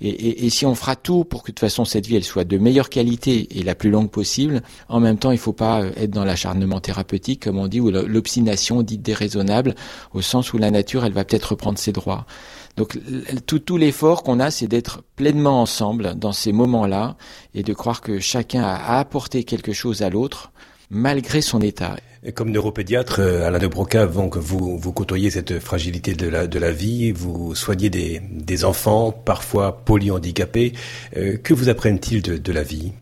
Et, 0.02 0.10
et, 0.10 0.46
et, 0.46 0.50
si 0.50 0.66
on 0.66 0.76
fera 0.76 0.96
tout 0.98 1.24
pour 1.24 1.42
que 1.42 1.48
de 1.48 1.54
toute 1.54 1.60
façon 1.62 1.86
cette 1.86 2.06
vie 2.06 2.18
elle 2.18 2.24
soit 2.24 2.44
de 2.44 2.58
meilleure 2.58 2.90
qualité 2.90 3.58
et 3.58 3.64
la 3.64 3.76
plus 3.76 3.90
longue 3.90 4.10
possible, 4.10 4.62
en 4.90 5.00
même 5.00 5.18
temps 5.18 5.32
il 5.32 5.36
ne 5.36 5.40
faut 5.40 5.54
pas 5.54 5.82
euh, 5.82 5.92
être 5.96 6.12
dans 6.12 6.26
l'acharnement 6.26 6.82
thérapeutique 6.82 7.44
comme 7.44 7.58
on 7.58 7.68
dit 7.68 7.80
ou 7.80 7.92
l'obstination 7.92 8.82
dite 8.82 9.02
déraisonnable 9.02 9.74
au 10.14 10.22
sens 10.22 10.52
où 10.52 10.58
la 10.58 10.70
nature 10.70 11.06
elle 11.06 11.14
va 11.14 11.24
peut-être 11.24 11.52
reprendre 11.52 11.80
ses 11.80 11.94
droits. 11.94 12.26
Donc 12.76 13.00
tout, 13.46 13.78
l'effort 13.78 14.24
qu'on 14.24 14.40
a, 14.40 14.52
c'est 14.52 14.68
d'être 14.68 15.04
pleinement 15.16 15.62
ensemble 15.62 16.16
dans 16.16 16.34
ces 16.34 16.52
moments-là 16.52 17.16
et 17.54 17.64
de 17.64 17.74
croire 17.74 18.02
que 18.02 18.20
chacun 18.20 18.64
a 18.64 18.98
apporté 18.98 19.44
quelque 19.44 19.74
chose 19.74 20.02
à 20.02 20.10
l'autre 20.10 20.52
malgré 20.90 21.42
son 21.42 21.62
état. 21.62 21.96
Et 22.24 22.32
comme 22.32 22.52
neuropédiatre, 22.52 23.20
euh, 23.20 23.48
Alain 23.48 23.60
de 23.60 23.68
Broca, 23.68 24.08
que 24.08 24.40
vous, 24.40 24.78
vous 24.78 24.92
côtoyez 24.92 25.30
cette 25.30 25.60
fragilité 25.60 26.14
de 26.16 26.28
la, 26.28 26.72
vie, 26.72 27.12
vous 27.12 27.56
soignez 27.56 27.90
des, 27.90 28.66
enfants, 28.66 29.12
parfois 29.12 29.84
polyhandicapés. 29.86 30.74
Euh, 31.18 31.38
que 31.38 31.54
vous 31.54 31.70
apprennent-ils 31.70 32.22
de 32.22 32.52
la 32.52 32.64
vie? 32.64 32.94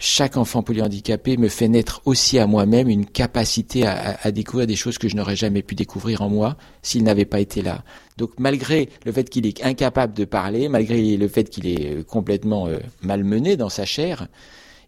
Chaque 0.00 0.36
enfant 0.36 0.62
polyhandicapé 0.62 1.36
me 1.36 1.48
fait 1.48 1.68
naître 1.68 2.02
aussi 2.04 2.38
à 2.38 2.46
moi-même 2.46 2.88
une 2.88 3.06
capacité 3.06 3.86
à, 3.86 4.30
découvrir 4.30 4.66
des 4.66 4.76
choses 4.76 4.98
que 4.98 5.08
je 5.08 5.16
n'aurais 5.16 5.36
jamais 5.36 5.62
pu 5.62 5.74
découvrir 5.74 6.22
en 6.22 6.28
moi 6.28 6.56
s'il 6.82 7.04
n'avait 7.04 7.24
pas 7.24 7.40
été 7.40 7.62
là. 7.62 7.84
Donc 8.16 8.32
malgré 8.38 8.88
le 9.04 9.12
fait 9.12 9.28
qu'il 9.28 9.46
est 9.46 9.64
incapable 9.64 10.14
de 10.14 10.24
parler, 10.24 10.68
malgré 10.68 11.16
le 11.16 11.28
fait 11.28 11.44
qu'il 11.44 11.66
est 11.66 11.98
euh, 11.98 12.02
complètement 12.02 12.66
euh, 12.66 12.78
malmené 13.02 13.56
dans 13.56 13.68
sa 13.68 13.84
chair, 13.84 14.28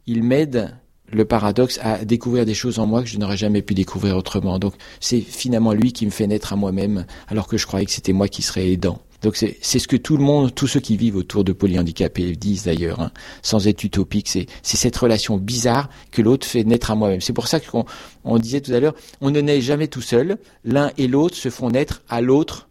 il 0.07 0.23
m'aide 0.23 0.77
le 1.13 1.25
paradoxe 1.25 1.79
à 1.83 2.05
découvrir 2.05 2.47
des 2.47 2.55
choses 2.55 2.79
en 2.79 2.87
moi 2.87 3.03
que 3.03 3.09
je 3.09 3.19
n'aurais 3.19 3.37
jamais 3.37 3.63
pu 3.63 3.75
découvrir 3.75 4.17
autrement. 4.17 4.59
Donc 4.59 4.75
c'est 5.01 5.21
finalement 5.21 5.73
lui 5.73 5.93
qui 5.93 6.07
me 6.07 6.11
fait 6.11 6.27
naître 6.27 6.53
à 6.53 6.57
moi-même 6.57 7.07
alors 7.29 7.47
que 7.47 7.57
je 7.57 7.67
croyais 7.67 7.87
que 7.87 7.93
c'était 7.93 8.13
moi 8.13 8.29
qui 8.29 8.43
serais 8.43 8.71
aidant. 8.71 9.01
Donc 9.23 9.37
c'est 9.37 9.79
ce 9.79 9.87
que 9.87 9.97
tout 9.97 10.17
le 10.17 10.25
monde, 10.25 10.55
tous 10.55 10.67
ceux 10.67 10.81
qui 10.81 10.97
vivent 10.97 11.17
autour 11.17 11.45
de 11.45 11.53
polyhandicapés 11.53 12.35
disent 12.37 12.65
d'ailleurs, 12.65 13.01
hein, 13.01 13.11
sans 13.43 13.69
être 13.69 13.85
utopique. 13.85 14.29
C'est 14.29 14.47
cette 14.63 14.97
relation 14.97 15.37
bizarre 15.37 15.91
que 16.11 16.23
l'autre 16.23 16.47
fait 16.47 16.65
naître 16.65 16.91
à 16.91 16.95
moi-même. 16.95 17.21
C'est 17.21 17.35
pour 17.35 17.47
ça 17.47 17.61
qu'on 17.61 17.85
on 18.25 18.39
disait 18.39 18.63
tout 18.63 18.73
à 18.73 18.81
l'heure, 18.81 18.95
on 19.21 19.31
ne 19.31 19.41
naît 19.41 19.61
jamais 19.61 19.89
tout 19.89 20.01
seul. 20.01 20.39
L'un 20.65 20.91
et 20.97 21.07
l'autre 21.07 21.37
se 21.37 21.51
font 21.51 21.69
naître 21.71 22.03
à 22.09 22.23
l'autre 22.23 22.69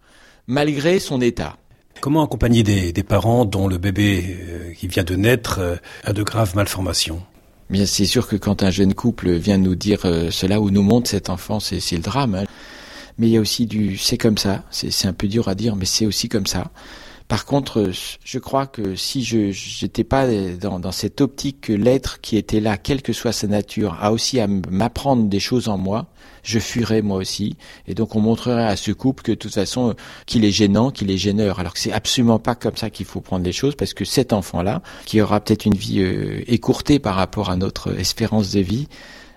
malgré 0.48 1.00
son 1.00 1.22
état. 1.22 1.58
Comment 2.02 2.24
accompagner 2.24 2.64
des, 2.64 2.94
des 2.94 3.04
parents 3.04 3.46
dont 3.46 3.68
le 3.68 3.78
bébé 3.78 4.38
euh, 4.42 4.74
qui 4.74 4.88
vient 4.88 5.04
de 5.04 5.16
naître 5.16 5.60
euh, 5.60 5.76
a 6.04 6.14
de 6.14 6.24
graves 6.24 6.56
malformations? 6.56 7.22
Bien, 7.70 7.86
c'est 7.86 8.06
sûr 8.06 8.28
que 8.28 8.36
quand 8.36 8.64
un 8.64 8.72
jeune 8.72 8.94
couple 8.94 9.32
vient 9.32 9.58
nous 9.58 9.76
dire 9.76 10.02
euh, 10.06 10.32
cela 10.32 10.60
ou 10.60 10.72
nous 10.72 10.82
montre 10.82 11.10
cet 11.10 11.30
enfant, 11.30 11.60
c'est 11.60 11.92
le 11.92 12.00
drame. 12.00 12.36
Hein 12.36 12.46
mais 13.20 13.28
il 13.28 13.32
y 13.32 13.38
a 13.38 13.42
aussi 13.42 13.68
du 13.68 13.98
c'est 13.98 14.18
comme 14.18 14.38
ça. 14.38 14.64
C'est 14.72 15.08
un 15.08 15.14
peu 15.14 15.28
dur 15.28 15.50
à 15.50 15.56
dire, 15.56 15.76
mais 15.76 15.86
c'est 15.86 16.06
aussi 16.06 16.30
comme 16.30 16.48
ça. 16.48 16.72
Par 17.30 17.46
contre, 17.46 17.92
je 18.26 18.40
crois 18.40 18.66
que 18.66 18.96
si 18.96 19.24
je 19.24 19.54
n'étais 19.84 20.04
pas 20.04 20.26
dans, 20.60 20.92
cette 20.92 21.22
optique 21.22 21.62
que 21.62 21.74
l'être 21.74 22.22
qui 22.22 22.38
était 22.38 22.60
là, 22.60 22.76
quelle 22.76 23.04
que 23.04 23.14
soit 23.14 23.34
sa 23.34 23.46
nature, 23.46 23.96
a 24.02 24.12
aussi 24.12 24.40
à 24.40 24.48
m'apprendre 24.48 25.26
des 25.26 25.40
choses 25.40 25.70
en 25.70 25.78
moi, 25.78 26.08
je 26.42 26.58
fuirais 26.58 27.04
moi 27.04 27.18
aussi. 27.18 27.56
Et 27.88 27.94
donc 27.94 28.16
on 28.16 28.20
montrerait 28.20 28.66
à 28.66 28.76
ce 28.76 28.92
couple 28.92 29.22
que 29.22 29.32
de 29.34 29.38
toute 29.38 29.54
façon, 29.54 29.94
qu'il 30.26 30.44
est 30.44 30.50
gênant, 30.50 30.90
qu'il 30.90 31.12
est 31.12 31.18
gêneur. 31.18 31.60
Alors 31.60 31.74
que 31.74 31.80
c'est 31.80 31.92
absolument 31.92 32.40
pas 32.40 32.56
comme 32.56 32.76
ça 32.76 32.90
qu'il 32.90 33.06
faut 33.06 33.22
prendre 33.22 33.46
les 33.46 33.52
choses, 33.52 33.76
parce 33.76 33.94
que 33.94 34.06
cet 34.06 34.34
enfant-là, 34.34 34.82
qui 35.06 35.22
aura 35.22 35.40
peut-être 35.40 35.66
une 35.66 35.76
vie 35.76 36.00
euh, 36.00 36.42
écourtée 36.48 36.98
par 36.98 37.14
rapport 37.14 37.52
à 37.52 37.58
notre 37.58 37.96
espérance 38.00 38.50
de 38.54 38.62
vie, 38.62 38.88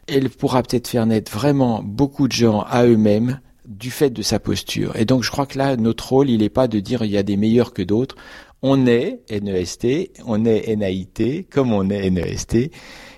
elle 0.06 0.30
pourra 0.30 0.62
peut-être 0.62 0.88
faire 0.88 1.04
naître 1.04 1.30
vraiment 1.30 1.82
beaucoup 1.82 2.26
de 2.26 2.32
gens 2.32 2.62
à 2.62 2.86
eux-mêmes 2.86 3.38
du 3.66 3.90
fait 3.90 4.10
de 4.10 4.22
sa 4.22 4.38
posture. 4.38 4.96
Et 4.96 5.04
donc 5.04 5.22
je 5.22 5.30
crois 5.30 5.46
que 5.46 5.58
là, 5.58 5.76
notre 5.76 6.08
rôle, 6.08 6.30
il 6.30 6.40
n'est 6.40 6.48
pas 6.48 6.68
de 6.68 6.80
dire 6.80 7.04
il 7.04 7.10
y 7.10 7.16
a 7.16 7.22
des 7.22 7.36
meilleurs 7.36 7.72
que 7.72 7.82
d'autres. 7.82 8.16
On 8.62 8.86
est 8.86 9.20
NEST, 9.30 9.86
on 10.24 10.44
est 10.44 10.76
NAIT, 10.76 11.46
comme 11.50 11.72
on 11.72 11.90
est 11.90 12.10
NEST, 12.10 12.54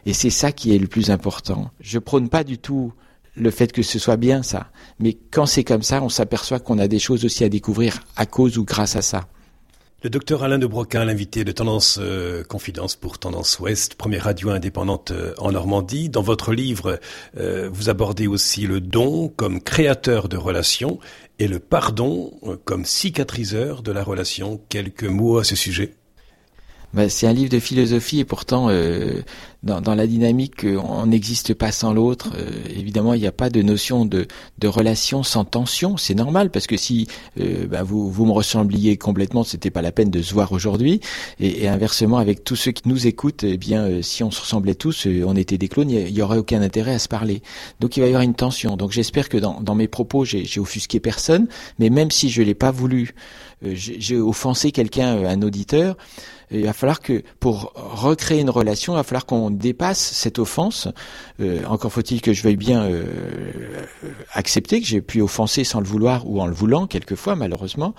et 0.06 0.12
c'est 0.12 0.30
ça 0.30 0.52
qui 0.52 0.74
est 0.74 0.78
le 0.78 0.86
plus 0.86 1.10
important. 1.10 1.70
Je 1.80 1.98
prône 1.98 2.28
pas 2.28 2.44
du 2.44 2.58
tout 2.58 2.92
le 3.36 3.50
fait 3.50 3.72
que 3.72 3.82
ce 3.82 3.98
soit 3.98 4.16
bien 4.16 4.42
ça, 4.42 4.70
mais 4.98 5.12
quand 5.30 5.46
c'est 5.46 5.64
comme 5.64 5.82
ça, 5.82 6.02
on 6.02 6.08
s'aperçoit 6.08 6.60
qu'on 6.60 6.78
a 6.78 6.88
des 6.88 6.98
choses 6.98 7.24
aussi 7.24 7.44
à 7.44 7.48
découvrir 7.48 8.00
à 8.16 8.26
cause 8.26 8.58
ou 8.58 8.64
grâce 8.64 8.96
à 8.96 9.02
ça. 9.02 9.28
Le 10.04 10.10
docteur 10.10 10.42
Alain 10.42 10.58
de 10.58 10.66
Broquin, 10.66 11.06
l'invité 11.06 11.44
de 11.44 11.52
Tendance 11.52 11.98
euh, 11.98 12.44
Confidence 12.44 12.94
pour 12.94 13.18
Tendance 13.18 13.58
Ouest, 13.58 13.94
première 13.94 14.24
radio 14.24 14.50
indépendante 14.50 15.12
euh, 15.12 15.32
en 15.38 15.50
Normandie. 15.50 16.10
Dans 16.10 16.20
votre 16.20 16.52
livre, 16.52 17.00
euh, 17.38 17.70
vous 17.72 17.88
abordez 17.88 18.26
aussi 18.26 18.66
le 18.66 18.82
don 18.82 19.32
comme 19.34 19.62
créateur 19.62 20.28
de 20.28 20.36
relations 20.36 20.98
et 21.38 21.48
le 21.48 21.58
pardon 21.58 22.38
comme 22.66 22.84
cicatriseur 22.84 23.82
de 23.82 23.92
la 23.92 24.04
relation. 24.04 24.60
Quelques 24.68 25.04
mots 25.04 25.38
à 25.38 25.44
ce 25.44 25.56
sujet? 25.56 25.94
Bah, 26.94 27.08
c'est 27.08 27.26
un 27.26 27.32
livre 27.32 27.50
de 27.50 27.58
philosophie 27.58 28.20
et 28.20 28.24
pourtant 28.24 28.68
euh, 28.68 29.22
dans, 29.64 29.80
dans, 29.80 29.96
la 29.96 30.06
dynamique 30.06 30.64
on 30.64 31.06
n'existe 31.06 31.52
pas 31.52 31.72
sans 31.72 31.92
l'autre. 31.92 32.30
Euh, 32.36 32.50
évidemment, 32.70 33.14
il 33.14 33.20
n'y 33.20 33.26
a 33.26 33.32
pas 33.32 33.50
de 33.50 33.62
notion 33.62 34.04
de, 34.04 34.28
de 34.58 34.68
relation 34.68 35.24
sans 35.24 35.44
tension. 35.44 35.96
C'est 35.96 36.14
normal 36.14 36.50
parce 36.50 36.68
que 36.68 36.76
si 36.76 37.08
euh, 37.40 37.66
bah, 37.66 37.82
vous, 37.82 38.10
vous 38.10 38.26
me 38.26 38.30
ressembliez 38.30 38.96
complètement, 38.96 39.42
c'était 39.42 39.70
pas 39.70 39.82
la 39.82 39.90
peine 39.90 40.10
de 40.10 40.22
se 40.22 40.32
voir 40.32 40.52
aujourd'hui. 40.52 41.00
Et, 41.40 41.64
et, 41.64 41.68
inversement, 41.68 42.18
avec 42.18 42.44
tous 42.44 42.54
ceux 42.54 42.70
qui 42.70 42.88
nous 42.88 43.08
écoutent, 43.08 43.42
eh 43.42 43.56
bien, 43.56 44.00
si 44.02 44.22
on 44.22 44.30
se 44.30 44.40
ressemblait 44.40 44.76
tous, 44.76 45.08
on 45.26 45.34
était 45.34 45.58
des 45.58 45.68
clones, 45.68 45.90
il 45.90 46.10
y, 46.10 46.22
aurait 46.22 46.38
aucun 46.38 46.62
intérêt 46.62 46.94
à 46.94 46.98
se 47.00 47.08
parler. 47.08 47.42
Donc 47.80 47.96
il 47.96 48.00
va 48.00 48.06
y 48.06 48.10
avoir 48.10 48.22
une 48.22 48.34
tension. 48.34 48.76
Donc 48.76 48.92
j'espère 48.92 49.28
que 49.28 49.38
dans, 49.38 49.60
dans 49.60 49.74
mes 49.74 49.88
propos, 49.88 50.24
j'ai 50.24 50.60
offusqué 50.60 51.00
personne, 51.00 51.48
mais 51.80 51.90
même 51.90 52.12
si 52.12 52.30
je 52.30 52.42
l'ai 52.42 52.54
pas 52.54 52.70
voulu, 52.70 53.14
j'ai 53.62 54.16
offensé 54.16 54.70
quelqu'un, 54.70 55.24
un 55.24 55.42
auditeur 55.42 55.96
il 56.50 56.64
va 56.64 56.72
falloir 56.72 57.00
que 57.00 57.22
pour 57.40 57.72
recréer 57.74 58.40
une 58.40 58.50
relation, 58.50 58.94
il 58.94 58.96
va 58.96 59.02
falloir 59.02 59.26
qu'on 59.26 59.50
dépasse 59.50 59.98
cette 59.98 60.38
offense. 60.38 60.88
Euh, 61.40 61.64
encore 61.66 61.92
faut-il 61.92 62.20
que 62.20 62.32
je 62.32 62.42
veuille 62.42 62.56
bien 62.56 62.84
euh, 62.84 63.04
accepter 64.32 64.80
que 64.80 64.86
j'ai 64.86 65.00
pu 65.00 65.20
offenser 65.20 65.64
sans 65.64 65.80
le 65.80 65.86
vouloir 65.86 66.28
ou 66.28 66.40
en 66.40 66.46
le 66.46 66.54
voulant 66.54 66.86
quelquefois 66.86 67.36
malheureusement. 67.36 67.94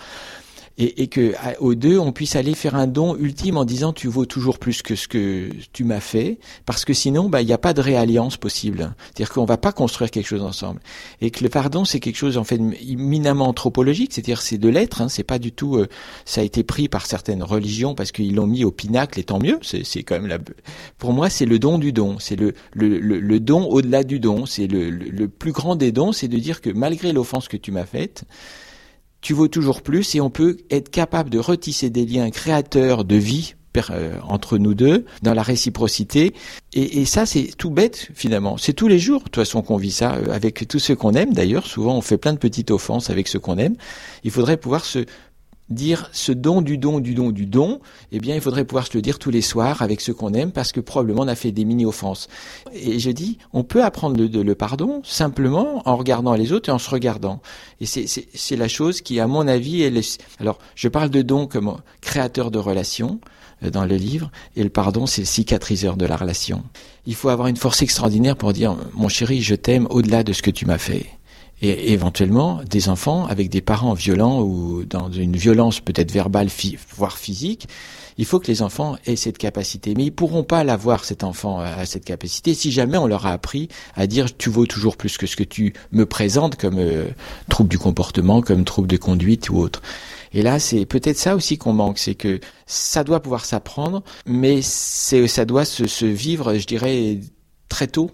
Et, 0.78 1.04
et 1.04 1.08
que 1.08 1.34
aux 1.60 1.76
deux 1.76 1.98
on 1.98 2.12
puisse 2.12 2.36
aller 2.36 2.54
faire 2.54 2.76
un 2.76 2.88
don 2.88 3.16
ultime 3.16 3.58
en 3.58 3.66
disant 3.66 3.94
tu 3.94 4.08
vaux 4.08 4.26
toujours 4.26 4.60
plus 4.60 4.82
que 4.82 4.96
ce 4.96 5.08
que 5.08 5.50
tu 5.72 5.84
m'as 5.84 6.00
fait 6.00 6.38
parce 6.66 6.84
que 6.84 6.94
sinon 6.94 7.30
bah 7.30 7.42
il 7.42 7.46
n'y 7.46 7.54
a 7.54 7.58
pas 7.58 7.74
de 7.74 7.82
réalliance 7.82 8.38
possible. 8.38 8.94
C'est-à-dire 9.06 9.34
qu'on 9.34 9.46
va 9.46 9.58
pas 9.58 9.72
construire 9.72 10.12
quelque 10.12 10.28
chose 10.28 10.42
ensemble. 10.42 10.82
Et 11.22 11.32
que 11.32 11.44
le 11.44 11.50
pardon 11.50 11.86
c'est 11.86 12.00
quelque 12.00 12.18
chose 12.18 12.38
en 12.38 12.44
fait 12.44 12.60
éminemment 12.88 13.48
anthropologique. 13.48 14.14
C'est-à-dire 14.14 14.42
c'est 14.42 14.58
de 14.58 14.70
l'être 14.70 15.02
hein, 15.02 15.10
c'est 15.10 15.24
pas 15.24 15.40
du 15.40 15.52
tout 15.52 15.78
euh, 15.78 15.88
ça 16.26 16.42
a 16.42 16.44
été 16.44 16.64
pris 16.64 16.90
par 16.90 17.06
certaines 17.06 17.44
religions 17.44 17.96
parce 17.96 18.12
qu'ils 18.12 18.36
l'ont 18.36 18.48
mis 18.48 18.66
au 18.66 18.72
pinacle 18.72 19.20
et 19.20 19.24
tant 19.24 19.40
mieux. 19.40 19.60
C'est 19.62 20.04
quand 20.04 20.16
même 20.16 20.28
la 20.28 20.40
pour 20.98 21.14
moi 21.14 21.30
c'est 21.30 21.46
le 21.46 21.60
don 21.60 21.78
du 21.78 21.94
don. 21.94 22.18
C'est 22.20 22.36
le, 22.36 22.54
le, 22.74 23.00
le, 23.00 23.40
don 23.40 23.66
au-delà 23.66 24.04
du 24.04 24.20
don. 24.20 24.46
C'est 24.46 24.68
le, 24.68 24.90
le 24.90 25.28
plus 25.28 25.52
grand 25.52 25.76
des 25.76 25.92
dons 25.92 26.12
c'est 26.12 26.28
de 26.28 26.38
dire 26.38 26.62
que 26.62 26.70
malgré 26.70 27.14
l'offense 27.14 27.48
que 27.48 27.58
tu 27.58 27.72
m'as 27.72 27.86
faite 27.86 28.26
tu 29.26 29.34
vaux 29.34 29.48
toujours 29.48 29.82
plus 29.82 30.14
et 30.14 30.22
on 30.22 30.30
peut 30.30 30.58
être 30.70 30.92
capable 30.92 31.32
de 31.32 31.40
retisser 31.40 31.90
des 31.90 32.06
liens 32.06 32.30
créateurs 32.30 33.06
de 33.06 33.16
vie 33.16 33.56
euh, 33.90 34.20
entre 34.28 34.60
nous 34.60 34.76
deux, 34.76 35.06
dans 35.24 35.34
la 35.34 35.42
réciprocité. 35.42 36.36
Et, 36.74 37.02
et 37.02 37.06
ça, 37.06 37.26
c'est 37.26 37.50
tout 37.58 37.72
bête 37.72 38.10
finalement. 38.14 38.58
C'est 38.58 38.74
tous 38.74 38.88
les 38.88 39.00
jours, 39.00 39.22
de 39.22 39.24
toute 39.24 39.38
façon, 39.38 39.64
qu'on 39.64 39.78
vit 39.78 39.92
ça 39.92 40.14
euh, 40.14 40.32
avec 40.32 40.68
tous 40.68 40.78
ceux 40.78 40.96
qu'on 40.96 41.14
aime. 41.14 41.34
D'ailleurs, 41.34 41.66
souvent, 41.66 41.98
on 41.98 42.02
fait 42.02 42.20
plein 42.20 42.34
de 42.34 42.38
petites 42.38 42.70
offenses 42.70 43.10
avec 43.10 43.28
ceux 43.28 43.40
qu'on 43.40 43.58
aime. 43.58 43.76
Il 44.24 44.30
faudrait 44.30 44.58
pouvoir 44.58 44.86
se 44.86 45.06
dire 45.70 46.10
ce 46.14 46.32
don 46.32 46.62
du 46.62 46.78
don 46.78 47.00
du 47.00 47.16
don 47.16 47.32
du 47.32 47.46
don, 47.46 47.80
eh 48.12 48.20
bien, 48.20 48.36
il 48.36 48.42
faudrait 48.42 48.66
pouvoir 48.66 48.86
se 48.86 48.94
le 48.94 49.02
dire 49.02 49.18
tous 49.18 49.32
les 49.32 49.42
soirs 49.42 49.82
avec 49.82 50.02
ceux 50.02 50.14
qu'on 50.14 50.34
aime 50.34 50.52
parce 50.52 50.72
que 50.72 50.80
probablement 50.80 51.24
on 51.24 51.28
a 51.28 51.36
fait 51.36 51.52
des 51.52 51.66
mini-offenses. 51.66 52.28
Et 52.74 53.00
je 53.00 53.12
dis, 53.12 53.38
on 53.54 53.64
peut 53.64 53.84
apprendre 53.84 54.18
le, 54.18 54.28
le, 54.28 54.56
pardon 54.56 55.02
simplement 55.04 55.82
en 55.86 55.98
regardant 55.98 56.36
les 56.36 56.52
autres 56.52 56.70
et 56.70 56.72
en 56.72 56.80
se 56.80 56.90
regardant. 56.90 57.42
Et 57.82 57.86
c'est 57.86 58.56
la 58.56 58.68
chose 58.68 59.02
qui, 59.02 59.20
à 59.20 59.28
mon 59.28 59.48
avis, 59.48 59.82
est... 59.82 60.24
Alors, 60.40 60.60
je 60.76 60.88
parle 60.88 61.10
de 61.10 61.22
don 61.22 61.48
comme 61.48 61.78
créateur 62.02 62.52
de 62.52 62.60
relations 62.60 63.20
euh, 63.64 63.70
dans 63.70 63.86
le 63.86 63.96
livre 63.96 64.32
et 64.56 64.64
le 64.64 64.70
pardon, 64.70 65.08
c'est 65.08 65.22
le 65.22 65.28
cicatriseur 65.28 65.98
de 65.98 66.06
la 66.06 66.16
relation. 66.16 66.64
Il 67.08 67.16
faut 67.16 67.30
avoir 67.30 67.48
une 67.48 67.58
force 67.58 67.82
extraordinaire 67.82 68.36
pour 68.36 68.54
dire, 68.54 68.76
mon 68.94 69.10
chéri, 69.10 69.42
je 69.42 69.56
t'aime 69.56 69.88
au-delà 69.90 70.24
de 70.24 70.34
ce 70.34 70.42
que 70.42 70.52
tu 70.52 70.66
m'as 70.66 70.78
fait 70.78 71.08
et 71.66 71.92
éventuellement 71.94 72.62
des 72.70 72.90
enfants 72.90 73.26
avec 73.26 73.50
des 73.50 73.62
parents 73.62 73.94
violents 73.94 74.42
ou 74.42 74.86
dans 74.86 75.12
une 75.12 75.36
violence 75.36 75.80
peut-être 75.80 76.12
verbale, 76.12 76.50
voire 76.96 77.18
physique, 77.18 77.68
il 78.18 78.26
faut 78.26 78.40
que 78.40 78.48
les 78.48 78.62
enfants 78.62 78.98
aient 79.06 79.16
cette 79.16 79.38
capacité. 79.38 79.94
Mais 79.96 80.06
ils 80.06 80.12
pourront 80.12 80.44
pas 80.44 80.64
l'avoir, 80.64 81.04
cet 81.04 81.24
enfant 81.24 81.60
à 81.60 81.86
cette 81.86 82.06
capacité, 82.06 82.54
si 82.54 82.72
jamais 82.72 82.98
on 82.98 83.08
leur 83.08 83.26
a 83.26 83.32
appris 83.32 83.68
à 83.96 84.08
dire 84.08 84.36
tu 84.36 84.50
vaux 84.50 84.66
toujours 84.66 84.98
plus 84.98 85.18
que 85.18 85.28
ce 85.28 85.36
que 85.36 85.44
tu 85.44 85.74
me 85.92 86.06
présentes 86.06 86.56
comme 86.56 86.80
euh, 86.80 87.08
trouble 87.50 87.70
du 87.70 87.78
comportement, 87.78 88.42
comme 88.42 88.64
trouble 88.64 88.88
de 88.88 88.98
conduite 88.98 89.50
ou 89.50 89.58
autre. 89.58 89.82
Et 90.34 90.42
là, 90.42 90.60
c'est 90.60 90.86
peut-être 90.86 91.18
ça 91.18 91.36
aussi 91.36 91.58
qu'on 91.58 91.74
manque, 91.74 91.98
c'est 91.98 92.16
que 92.16 92.40
ça 92.66 93.04
doit 93.04 93.22
pouvoir 93.22 93.46
s'apprendre, 93.46 94.04
mais 94.26 94.62
ça 94.62 95.46
doit 95.46 95.66
se 95.66 96.06
vivre, 96.06 96.58
je 96.58 96.68
dirais, 96.68 97.20
très 97.70 97.88
tôt 97.88 98.12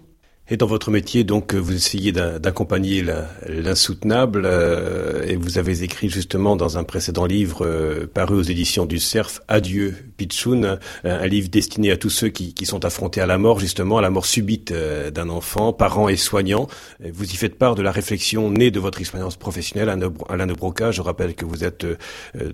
et 0.52 0.58
dans 0.58 0.66
votre 0.66 0.90
métier, 0.90 1.24
donc, 1.24 1.54
vous 1.54 1.74
essayez 1.74 2.12
d'accompagner 2.12 3.02
l'insoutenable, 3.48 4.42
euh, 4.44 5.24
et 5.26 5.34
vous 5.34 5.56
avez 5.56 5.82
écrit 5.82 6.10
justement 6.10 6.56
dans 6.56 6.76
un 6.76 6.84
précédent 6.84 7.24
livre 7.24 7.64
euh, 7.64 8.06
paru 8.06 8.34
aux 8.34 8.42
éditions 8.42 8.84
du 8.84 8.98
Cerf, 8.98 9.40
Adieu 9.48 9.96
Pichoun, 10.18 10.64
euh, 10.66 10.76
un 11.04 11.26
livre 11.26 11.48
destiné 11.48 11.90
à 11.90 11.96
tous 11.96 12.10
ceux 12.10 12.28
qui, 12.28 12.52
qui, 12.52 12.66
sont 12.66 12.84
affrontés 12.84 13.22
à 13.22 13.26
la 13.26 13.38
mort, 13.38 13.60
justement, 13.60 13.96
à 13.96 14.02
la 14.02 14.10
mort 14.10 14.26
subite 14.26 14.74
d'un 14.74 15.30
enfant, 15.30 15.72
parents 15.72 16.10
et 16.10 16.18
soignants. 16.18 16.66
Vous 17.00 17.24
y 17.24 17.36
faites 17.36 17.56
part 17.56 17.74
de 17.74 17.80
la 17.80 17.90
réflexion 17.90 18.50
née 18.50 18.70
de 18.70 18.78
votre 18.78 19.00
expérience 19.00 19.36
professionnelle, 19.36 19.88
Alain 19.88 20.46
de 20.46 20.52
Broca. 20.52 20.90
Je 20.90 21.00
rappelle 21.00 21.34
que 21.34 21.46
vous 21.46 21.64
êtes 21.64 21.86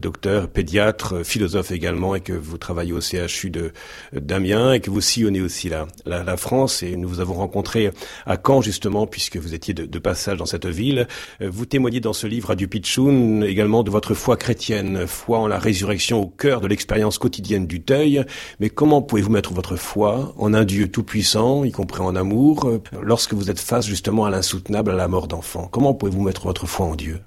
docteur, 0.00 0.48
pédiatre, 0.48 1.26
philosophe 1.26 1.72
également, 1.72 2.14
et 2.14 2.20
que 2.20 2.32
vous 2.32 2.58
travaillez 2.58 2.92
au 2.92 3.00
CHU 3.00 3.50
de 3.50 3.72
d'Amiens, 4.12 4.74
et 4.74 4.80
que 4.80 4.90
vous 4.90 5.00
sillonnez 5.00 5.40
aussi 5.40 5.68
la, 5.68 5.88
la 6.06 6.36
France, 6.36 6.84
et 6.84 6.96
nous 6.96 7.08
vous 7.08 7.18
avons 7.18 7.34
rencontré 7.34 7.87
à 8.26 8.36
Caen 8.44 8.60
justement, 8.60 9.06
puisque 9.06 9.36
vous 9.36 9.54
étiez 9.54 9.74
de, 9.74 9.98
passage 9.98 10.38
dans 10.38 10.46
cette 10.46 10.66
ville. 10.66 11.08
Euh, 11.40 11.48
vous 11.50 11.66
témoignez 11.66 12.00
dans 12.00 12.12
ce 12.12 12.26
livre 12.26 12.52
à 12.52 12.54
du 12.54 12.68
Pichoun 12.68 13.42
également 13.42 13.82
de 13.82 13.90
votre 13.90 14.14
foi 14.14 14.36
chrétienne, 14.36 15.06
foi 15.06 15.38
en 15.38 15.46
la 15.46 15.58
résurrection 15.58 16.20
au 16.20 16.26
cœur 16.26 16.60
de 16.60 16.68
l'expérience 16.68 17.18
quotidienne 17.18 17.66
du 17.66 17.78
deuil. 17.78 18.24
Mais 18.60 18.70
comment 18.70 19.02
pouvez-vous 19.02 19.30
mettre 19.30 19.52
votre 19.52 19.76
foi 19.76 20.34
en 20.38 20.54
un 20.54 20.64
Dieu 20.64 20.88
tout-puissant, 20.88 21.64
y 21.64 21.72
compris 21.72 22.00
en 22.00 22.14
amour, 22.16 22.66
euh, 22.66 22.82
lorsque 23.02 23.34
vous 23.34 23.50
êtes 23.50 23.60
face 23.60 23.86
justement 23.86 24.24
à 24.24 24.30
l'insoutenable, 24.30 24.92
à 24.92 24.94
la 24.94 25.08
mort 25.08 25.28
d'enfants 25.28 25.68
Comment 25.70 25.94
pouvez-vous 25.94 26.22
mettre 26.22 26.44
votre 26.44 26.66
foi 26.66 26.86
en 26.86 26.94
Dieu? 26.94 27.20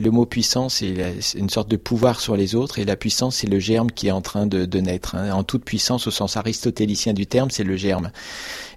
Le 0.00 0.10
mot 0.10 0.26
puissance, 0.26 0.82
c'est 1.20 1.38
une 1.38 1.50
sorte 1.50 1.68
de 1.68 1.76
pouvoir 1.76 2.18
sur 2.18 2.36
les 2.36 2.56
autres, 2.56 2.80
et 2.80 2.84
la 2.84 2.96
puissance, 2.96 3.36
c'est 3.36 3.46
le 3.46 3.60
germe 3.60 3.92
qui 3.92 4.08
est 4.08 4.10
en 4.10 4.22
train 4.22 4.46
de, 4.46 4.80
naître. 4.80 5.14
Hein. 5.14 5.30
En 5.30 5.44
toute 5.44 5.64
puissance, 5.64 6.08
au 6.08 6.10
sens 6.10 6.36
aristotélicien 6.36 7.12
du 7.12 7.26
terme, 7.26 7.50
c'est 7.50 7.62
le 7.62 7.76
germe. 7.76 8.10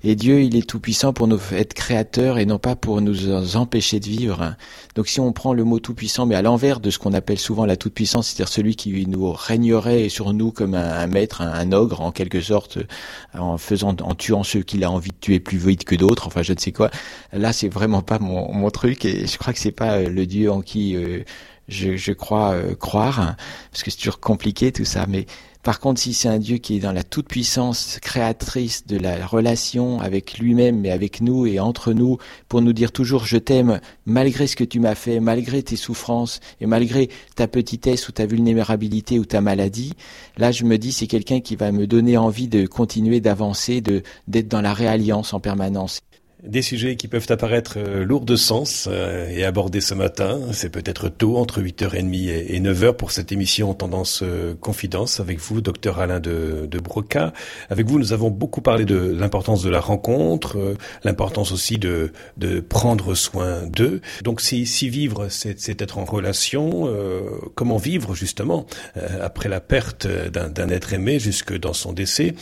Et 0.03 0.15
Dieu, 0.15 0.41
il 0.41 0.55
est 0.55 0.67
tout 0.67 0.79
puissant 0.79 1.13
pour 1.13 1.27
nous 1.27 1.39
être 1.53 1.74
créateurs 1.74 2.38
et 2.38 2.45
non 2.45 2.59
pas 2.59 2.75
pour 2.75 3.01
nous 3.01 3.55
empêcher 3.55 4.00
de 4.00 4.05
vivre. 4.05 4.55
Donc 4.95 5.07
si 5.07 5.19
on 5.19 5.31
prend 5.33 5.53
le 5.53 5.63
mot 5.63 5.79
tout 5.79 5.95
puissant, 5.95 6.27
mais 6.27 6.36
à 6.36 6.43
l'envers 6.43 6.79
de 6.79 6.91
ce 6.91 7.00
qu'on 7.00 7.13
appelle 7.13 7.39
souvent 7.39 7.65
la 7.65 7.77
toute 7.77 7.93
puissance, 7.95 8.27
c'est-à-dire 8.27 8.53
celui 8.53 8.75
qui 8.75 9.07
nous 9.07 9.31
régnerait 9.31 10.09
sur 10.09 10.33
nous 10.33 10.51
comme 10.51 10.75
un, 10.75 11.07
maître, 11.07 11.41
un, 11.41 11.71
ogre 11.71 12.01
en 12.01 12.12
quelque 12.12 12.41
sorte, 12.41 12.77
en 13.33 13.57
faisant, 13.57 13.95
en 14.01 14.13
tuant 14.13 14.43
ceux 14.43 14.62
qu'il 14.62 14.83
a 14.83 14.91
envie 14.91 15.09
de 15.09 15.17
tuer 15.19 15.39
plus 15.39 15.57
vite 15.57 15.83
que 15.83 15.95
d'autres, 15.95 16.27
enfin 16.27 16.43
je 16.43 16.53
ne 16.53 16.59
sais 16.59 16.71
quoi. 16.71 16.91
Là, 17.33 17.53
c'est 17.53 17.69
vraiment 17.69 18.03
pas 18.03 18.19
mon, 18.19 18.69
truc, 18.69 19.05
et 19.05 19.25
je 19.25 19.38
crois 19.38 19.53
que 19.53 19.59
c'est 19.59 19.71
pas 19.71 20.01
le 20.01 20.25
Dieu 20.25 20.51
en 20.51 20.62
qui 20.62 20.95
euh, 20.95 21.06
je, 21.67 22.11
crois 22.13 22.53
euh, 22.53 22.75
croire, 22.75 23.35
parce 23.71 23.83
que 23.83 23.91
c'est 23.91 23.97
toujours 23.97 24.19
compliqué 24.19 24.71
tout 24.71 24.85
ça, 24.85 25.05
mais 25.07 25.25
par 25.67 25.81
contre, 25.81 25.99
si 25.99 26.13
c'est 26.13 26.29
un 26.29 26.39
Dieu 26.39 26.59
qui 26.59 26.77
est 26.77 26.79
dans 26.79 26.93
la 26.93 27.03
toute-puissance 27.03 27.99
créatrice 28.01 28.87
de 28.87 28.97
la 28.97 29.25
relation 29.27 29.99
avec 29.99 30.37
lui-même, 30.39 30.79
mais 30.79 30.91
avec 30.91 31.19
nous 31.19 31.45
et 31.45 31.59
entre 31.59 31.91
nous, 31.91 32.19
pour 32.47 32.61
nous 32.61 32.71
dire 32.71 32.93
toujours 32.93 33.25
je 33.25 33.35
t'aime 33.35 33.81
malgré 34.05 34.47
ce 34.47 34.55
que 34.55 34.63
tu 34.63 34.79
m'as 34.79 34.95
fait, 34.95 35.19
malgré 35.19 35.61
tes 35.63 35.75
souffrances 35.75 36.39
et 36.61 36.67
malgré 36.67 37.09
ta 37.35 37.49
petitesse 37.49 38.07
ou 38.07 38.13
ta 38.13 38.25
vulnérabilité 38.25 39.19
ou 39.19 39.25
ta 39.25 39.41
maladie, 39.41 39.91
là 40.37 40.51
je 40.53 40.63
me 40.63 40.77
dis 40.77 40.93
c'est 40.93 41.07
quelqu'un 41.07 41.41
qui 41.41 41.57
va 41.57 41.73
me 41.73 41.85
donner 41.85 42.15
envie 42.15 42.47
de 42.47 42.65
continuer 42.65 43.19
d'avancer, 43.19 43.81
de 43.81 44.03
d'être 44.29 44.47
dans 44.47 44.61
la 44.61 44.73
réalliance 44.73 45.33
en 45.33 45.41
permanence. 45.41 45.99
Des 46.47 46.61
sujets 46.61 46.95
qui 46.95 47.09
peuvent 47.09 47.25
apparaître 47.27 47.73
euh, 47.75 48.05
lourds 48.05 48.23
de 48.23 48.37
sens 48.37 48.87
euh, 48.89 49.27
et 49.29 49.43
abordés 49.43 49.81
ce 49.81 49.93
matin. 49.93 50.39
C'est 50.53 50.69
peut-être 50.69 51.09
tôt, 51.09 51.35
entre 51.35 51.61
8h30 51.61 52.29
et 52.29 52.59
9h 52.61 52.93
pour 52.93 53.11
cette 53.11 53.33
émission 53.33 53.73
Tendance 53.73 54.21
euh, 54.23 54.55
Confidence 54.55 55.19
avec 55.19 55.39
vous, 55.39 55.59
docteur 55.59 55.99
Alain 55.99 56.21
de, 56.21 56.65
de, 56.65 56.79
Broca. 56.79 57.33
Avec 57.69 57.85
vous, 57.85 57.99
nous 57.99 58.13
avons 58.13 58.31
beaucoup 58.31 58.61
parlé 58.61 58.85
de 58.85 58.95
l'importance 58.95 59.61
de 59.61 59.69
la 59.69 59.81
rencontre, 59.81 60.57
l'importance 61.03 61.51
aussi 61.51 61.77
de, 61.77 62.13
de 62.37 62.61
prendre 62.61 63.13
soin 63.13 63.63
d'eux. 63.63 63.99
Donc 64.23 64.39
si, 64.39 64.65
si 64.65 64.87
vivre, 64.87 65.27
c'est 65.29 65.81
être 65.81 65.97
en 65.97 66.05
relation, 66.05 66.89
comment 67.55 67.77
vivre 67.77 68.15
justement 68.15 68.65
après 69.21 69.49
la 69.49 69.59
perte 69.59 70.07
d'un 70.07 70.69
être 70.69 70.93
aimé 70.93 71.19
jusque 71.19 71.57
dans 71.57 71.73
son 71.73 71.93
décès 71.93 72.35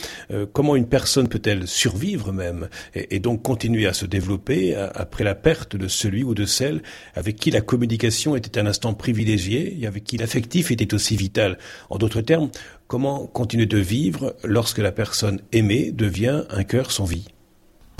Comment 0.52 0.76
une 0.76 0.86
personne 0.86 1.28
peut-elle 1.28 1.66
survivre 1.66 2.32
même 2.32 2.68
et, 2.94 3.16
et 3.16 3.18
donc 3.18 3.42
continuer 3.42 3.86
à 3.86 3.92
se 3.96 4.06
développer 4.06 4.74
après 4.74 5.24
la 5.24 5.34
perte 5.34 5.76
de 5.76 5.88
celui 5.88 6.22
ou 6.22 6.34
de 6.34 6.44
celle 6.44 6.82
avec 7.14 7.36
qui 7.36 7.50
la 7.50 7.60
communication 7.60 8.36
était 8.36 8.58
un 8.60 8.66
instant 8.66 8.94
privilégié 8.94 9.76
et 9.80 9.86
avec 9.86 10.04
qui 10.04 10.16
l'affectif 10.16 10.70
était 10.70 10.94
aussi 10.94 11.16
vital. 11.16 11.58
En 11.90 11.98
d'autres 11.98 12.20
termes, 12.20 12.50
comment 12.86 13.26
continuer 13.26 13.66
de 13.66 13.78
vivre 13.78 14.36
lorsque 14.44 14.78
la 14.78 14.92
personne 14.92 15.40
aimée 15.52 15.90
devient 15.92 16.44
un 16.50 16.64
cœur 16.64 16.90
sans 16.90 17.04
vie? 17.04 17.28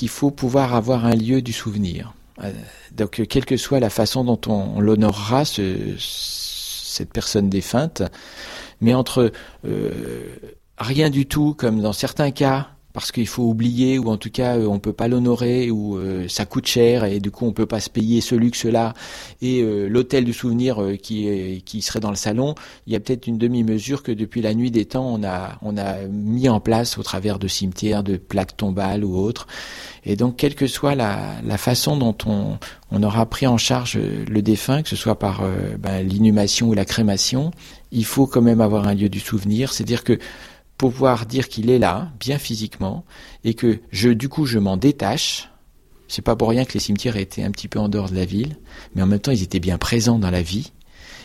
Il 0.01 0.09
faut 0.09 0.31
pouvoir 0.31 0.75
avoir 0.75 1.07
un 1.07 1.15
lieu 1.15 1.43
du 1.43 1.53
souvenir. 1.53 2.15
Euh, 2.43 2.53
donc, 2.93 3.23
quelle 3.29 3.47
que 3.47 3.57
soit 3.57 3.81
la 3.81 3.91
façon 3.91 4.25
dont 4.25 4.41
on, 4.47 4.81
l'honorera, 4.81 5.45
cette 5.45 7.13
personne 7.13 7.49
défunte, 7.49 8.03
mais 8.81 8.95
entre 8.95 9.33
euh, 9.65 9.91
rien 10.79 11.11
du 11.11 11.27
tout, 11.27 11.55
comme 11.55 11.81
dans 11.81 11.93
certains 11.93 12.31
cas, 12.31 12.76
parce 12.97 13.13
qu'il 13.13 13.27
faut 13.27 13.43
oublier 13.43 13.99
ou 13.99 14.09
en 14.09 14.17
tout 14.17 14.31
cas 14.31 14.57
euh, 14.57 14.67
on 14.67 14.79
peut 14.79 14.95
pas 14.95 15.07
l'honorer 15.07 15.71
ou 15.71 15.99
euh, 15.99 16.29
ça 16.29 16.47
coûte 16.47 16.67
cher 16.67 17.05
et 17.05 17.21
du 17.21 17.31
coup 17.31 17.45
on 17.45 17.53
peut 17.53 17.67
pas 17.67 17.79
se 17.79 17.91
payer 17.91 18.23
ce 18.23 18.35
luxe-là 18.35 18.95
et 19.43 19.61
euh, 19.61 19.87
l'hôtel 19.87 20.25
du 20.25 20.33
souvenir 20.33 20.83
qui 21.03 21.63
qui 21.67 21.83
serait 21.83 22.01
dans 22.01 22.09
le 22.09 22.17
salon, 22.17 22.55
il 22.87 22.95
y 22.95 22.97
a 22.97 23.01
peut-être 23.01 23.27
une 23.27 23.37
demi-mesure 23.37 24.03
que 24.03 24.13
depuis 24.13 24.41
la 24.41 24.55
nuit 24.55 24.71
des 24.71 24.87
temps 24.87 25.07
on 25.13 25.23
a 25.25 25.59
on 25.61 25.77
a 25.77 26.05
mis 26.11 26.49
en 26.49 26.59
place 26.59 26.97
au 26.97 27.03
travers 27.03 27.39
de 27.39 27.49
cimetières, 27.49 28.03
de 28.03 28.17
plaques 28.17 28.57
tombales 28.57 29.05
ou 29.05 29.19
autres. 29.19 29.47
Et 30.07 30.17
donc 30.17 30.37
quelle 30.37 30.55
que 30.55 30.67
soit 30.67 30.95
la, 30.95 31.35
la 31.45 31.59
façon 31.59 31.99
dont 31.99 32.17
on, 32.25 32.57
on 32.91 33.03
aura 33.03 33.27
pris 33.27 33.47
en 33.47 33.59
charge 33.59 33.99
le 33.99 34.41
défunt, 34.41 34.83
que 34.83 34.89
ce 34.89 34.97
soit 34.97 35.19
par 35.19 35.43
ben, 35.79 36.07
l'inhumation 36.07 36.69
ou 36.69 36.75
la 36.75 36.87
crémation, 36.87 37.51
il 37.93 38.07
faut 38.07 38.27
quand 38.27 38.43
même 38.43 38.63
avoir 38.63 38.89
un 38.89 38.95
lieu 38.95 39.11
du 39.11 39.21
souvenir, 39.21 39.73
c'est-à-dire 39.73 40.03
que 40.03 40.19
pouvoir 40.77 41.27
dire 41.27 41.49
qu'il 41.49 41.71
est 41.71 41.79
là, 41.79 42.11
bien 42.21 42.39
physiquement, 42.39 43.05
et 43.45 43.55
que 43.55 43.81
je, 43.91 44.11
du 44.11 44.29
coup, 44.29 44.47
je 44.47 44.59
m'en 44.59 44.77
détache. 44.77 45.51
C'est 46.09 46.23
pas 46.23 46.37
pour 46.37 46.51
rien 46.51 46.65
que 46.65 46.75
les 46.75 46.81
cimetières 46.81 47.17
étaient 47.17 47.43
un 47.43 47.51
petit 47.51 47.69
peu 47.69 47.79
en 47.79 47.89
dehors 47.89 48.11
de 48.11 48.17
la 48.17 48.25
ville, 48.25 48.57
mais 48.95 49.03
en 49.03 49.07
même 49.07 49.19
temps, 49.21 49.33
ils 49.33 49.43
étaient 49.43 49.61
bien 49.61 49.79
présents 49.79 50.19
dans 50.19 50.31
la 50.31 50.43
vie. 50.43 50.73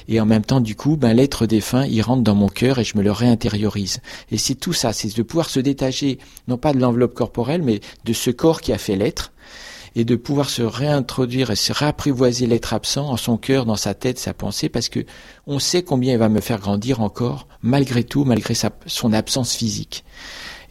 et 0.08 0.20
en 0.20 0.25
même 0.25 0.43
temps, 0.43 0.62
du 0.62 0.75
coup, 0.75 0.98
ben, 0.98 1.13
l'être 1.13 1.46
défunt, 1.46 1.86
il 1.86 2.01
rentre 2.01 2.24
dans 2.24 2.34
mon 2.36 2.50
cœur 2.50 2.79
et 2.79 2.84
je 2.84 2.98
me 2.98 3.03
le 3.03 3.12
réintériorise. 3.12 4.00
Et 4.31 4.38
c'est 4.38 4.55
tout 4.55 4.74
ça, 4.74 4.93
c'est 4.93 5.15
de 5.15 5.24
pouvoir 5.24 5.50
se 5.50 5.60
détacher, 5.60 6.17
non 6.48 6.58
pas 6.58 6.74
de 6.74 6.79
l'enveloppe 6.79 7.13
corporelle, 7.13 7.62
mais 7.62 7.81
de 8.03 8.13
ce 8.13 8.31
corps 8.31 8.62
qui 8.62 8.74
a 8.74 8.79
fait 8.79 8.96
l'être, 8.96 9.31
et 9.95 10.05
de 10.05 10.15
pouvoir 10.15 10.50
se 10.50 10.62
réintroduire 10.62 11.51
et 11.51 11.55
se 11.55 11.74
réapprivoiser 11.74 12.48
l'être 12.48 12.74
absent 12.74 13.10
en 13.10 13.17
son 13.17 13.38
cœur, 13.38 13.65
dans 13.65 13.75
sa 13.75 13.93
tête, 13.93 14.19
sa 14.19 14.33
pensée, 14.33 14.69
parce 14.69 14.89
que 14.89 15.05
on 15.48 15.60
sait 15.60 15.83
combien 15.83 16.13
il 16.13 16.19
va 16.19 16.29
me 16.29 16.41
faire 16.41 16.60
grandir 16.60 17.01
encore, 17.01 17.48
malgré 17.62 18.03
tout, 18.03 18.24
malgré 18.24 18.53
sa, 18.53 18.71
son 18.86 19.13
absence 19.13 19.53
physique. 19.53 20.03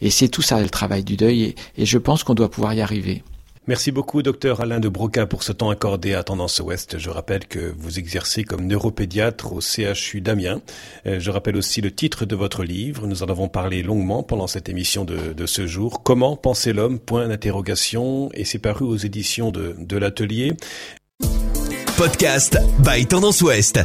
Et 0.01 0.09
c'est 0.09 0.29
tout 0.29 0.41
ça 0.41 0.59
le 0.59 0.69
travail 0.69 1.03
du 1.03 1.17
deuil, 1.17 1.55
et 1.77 1.85
je 1.85 1.97
pense 1.97 2.23
qu'on 2.23 2.33
doit 2.33 2.49
pouvoir 2.49 2.73
y 2.73 2.81
arriver. 2.81 3.23
Merci 3.67 3.91
beaucoup, 3.91 4.23
docteur 4.23 4.59
Alain 4.59 4.79
de 4.79 4.89
Broca, 4.89 5.27
pour 5.27 5.43
ce 5.43 5.51
temps 5.51 5.69
accordé 5.69 6.15
à 6.15 6.23
Tendance 6.23 6.59
Ouest. 6.61 6.97
Je 6.97 7.11
rappelle 7.11 7.45
que 7.45 7.73
vous 7.77 7.99
exercez 7.99 8.43
comme 8.43 8.65
neuropédiatre 8.65 9.53
au 9.53 9.61
CHU 9.61 10.19
d'Amiens. 10.19 10.61
Euh, 11.05 11.19
je 11.19 11.29
rappelle 11.29 11.55
aussi 11.55 11.79
le 11.79 11.91
titre 11.91 12.25
de 12.25 12.35
votre 12.35 12.63
livre. 12.63 13.05
Nous 13.05 13.21
en 13.21 13.27
avons 13.27 13.49
parlé 13.49 13.83
longuement 13.83 14.23
pendant 14.23 14.47
cette 14.47 14.67
émission 14.67 15.05
de, 15.05 15.45
ce 15.45 15.67
jour. 15.67 16.01
Comment 16.01 16.35
penser 16.35 16.73
l'homme? 16.73 16.97
Point 16.97 17.27
d'interrogation. 17.27 18.31
Et 18.33 18.45
c'est 18.45 18.59
paru 18.59 18.83
aux 18.83 18.97
éditions 18.97 19.51
de, 19.51 19.75
de 19.77 19.97
l'Atelier. 19.97 20.53
Podcast 21.97 22.57
by 22.83 23.05
Tendance 23.05 23.41
Ouest. 23.43 23.79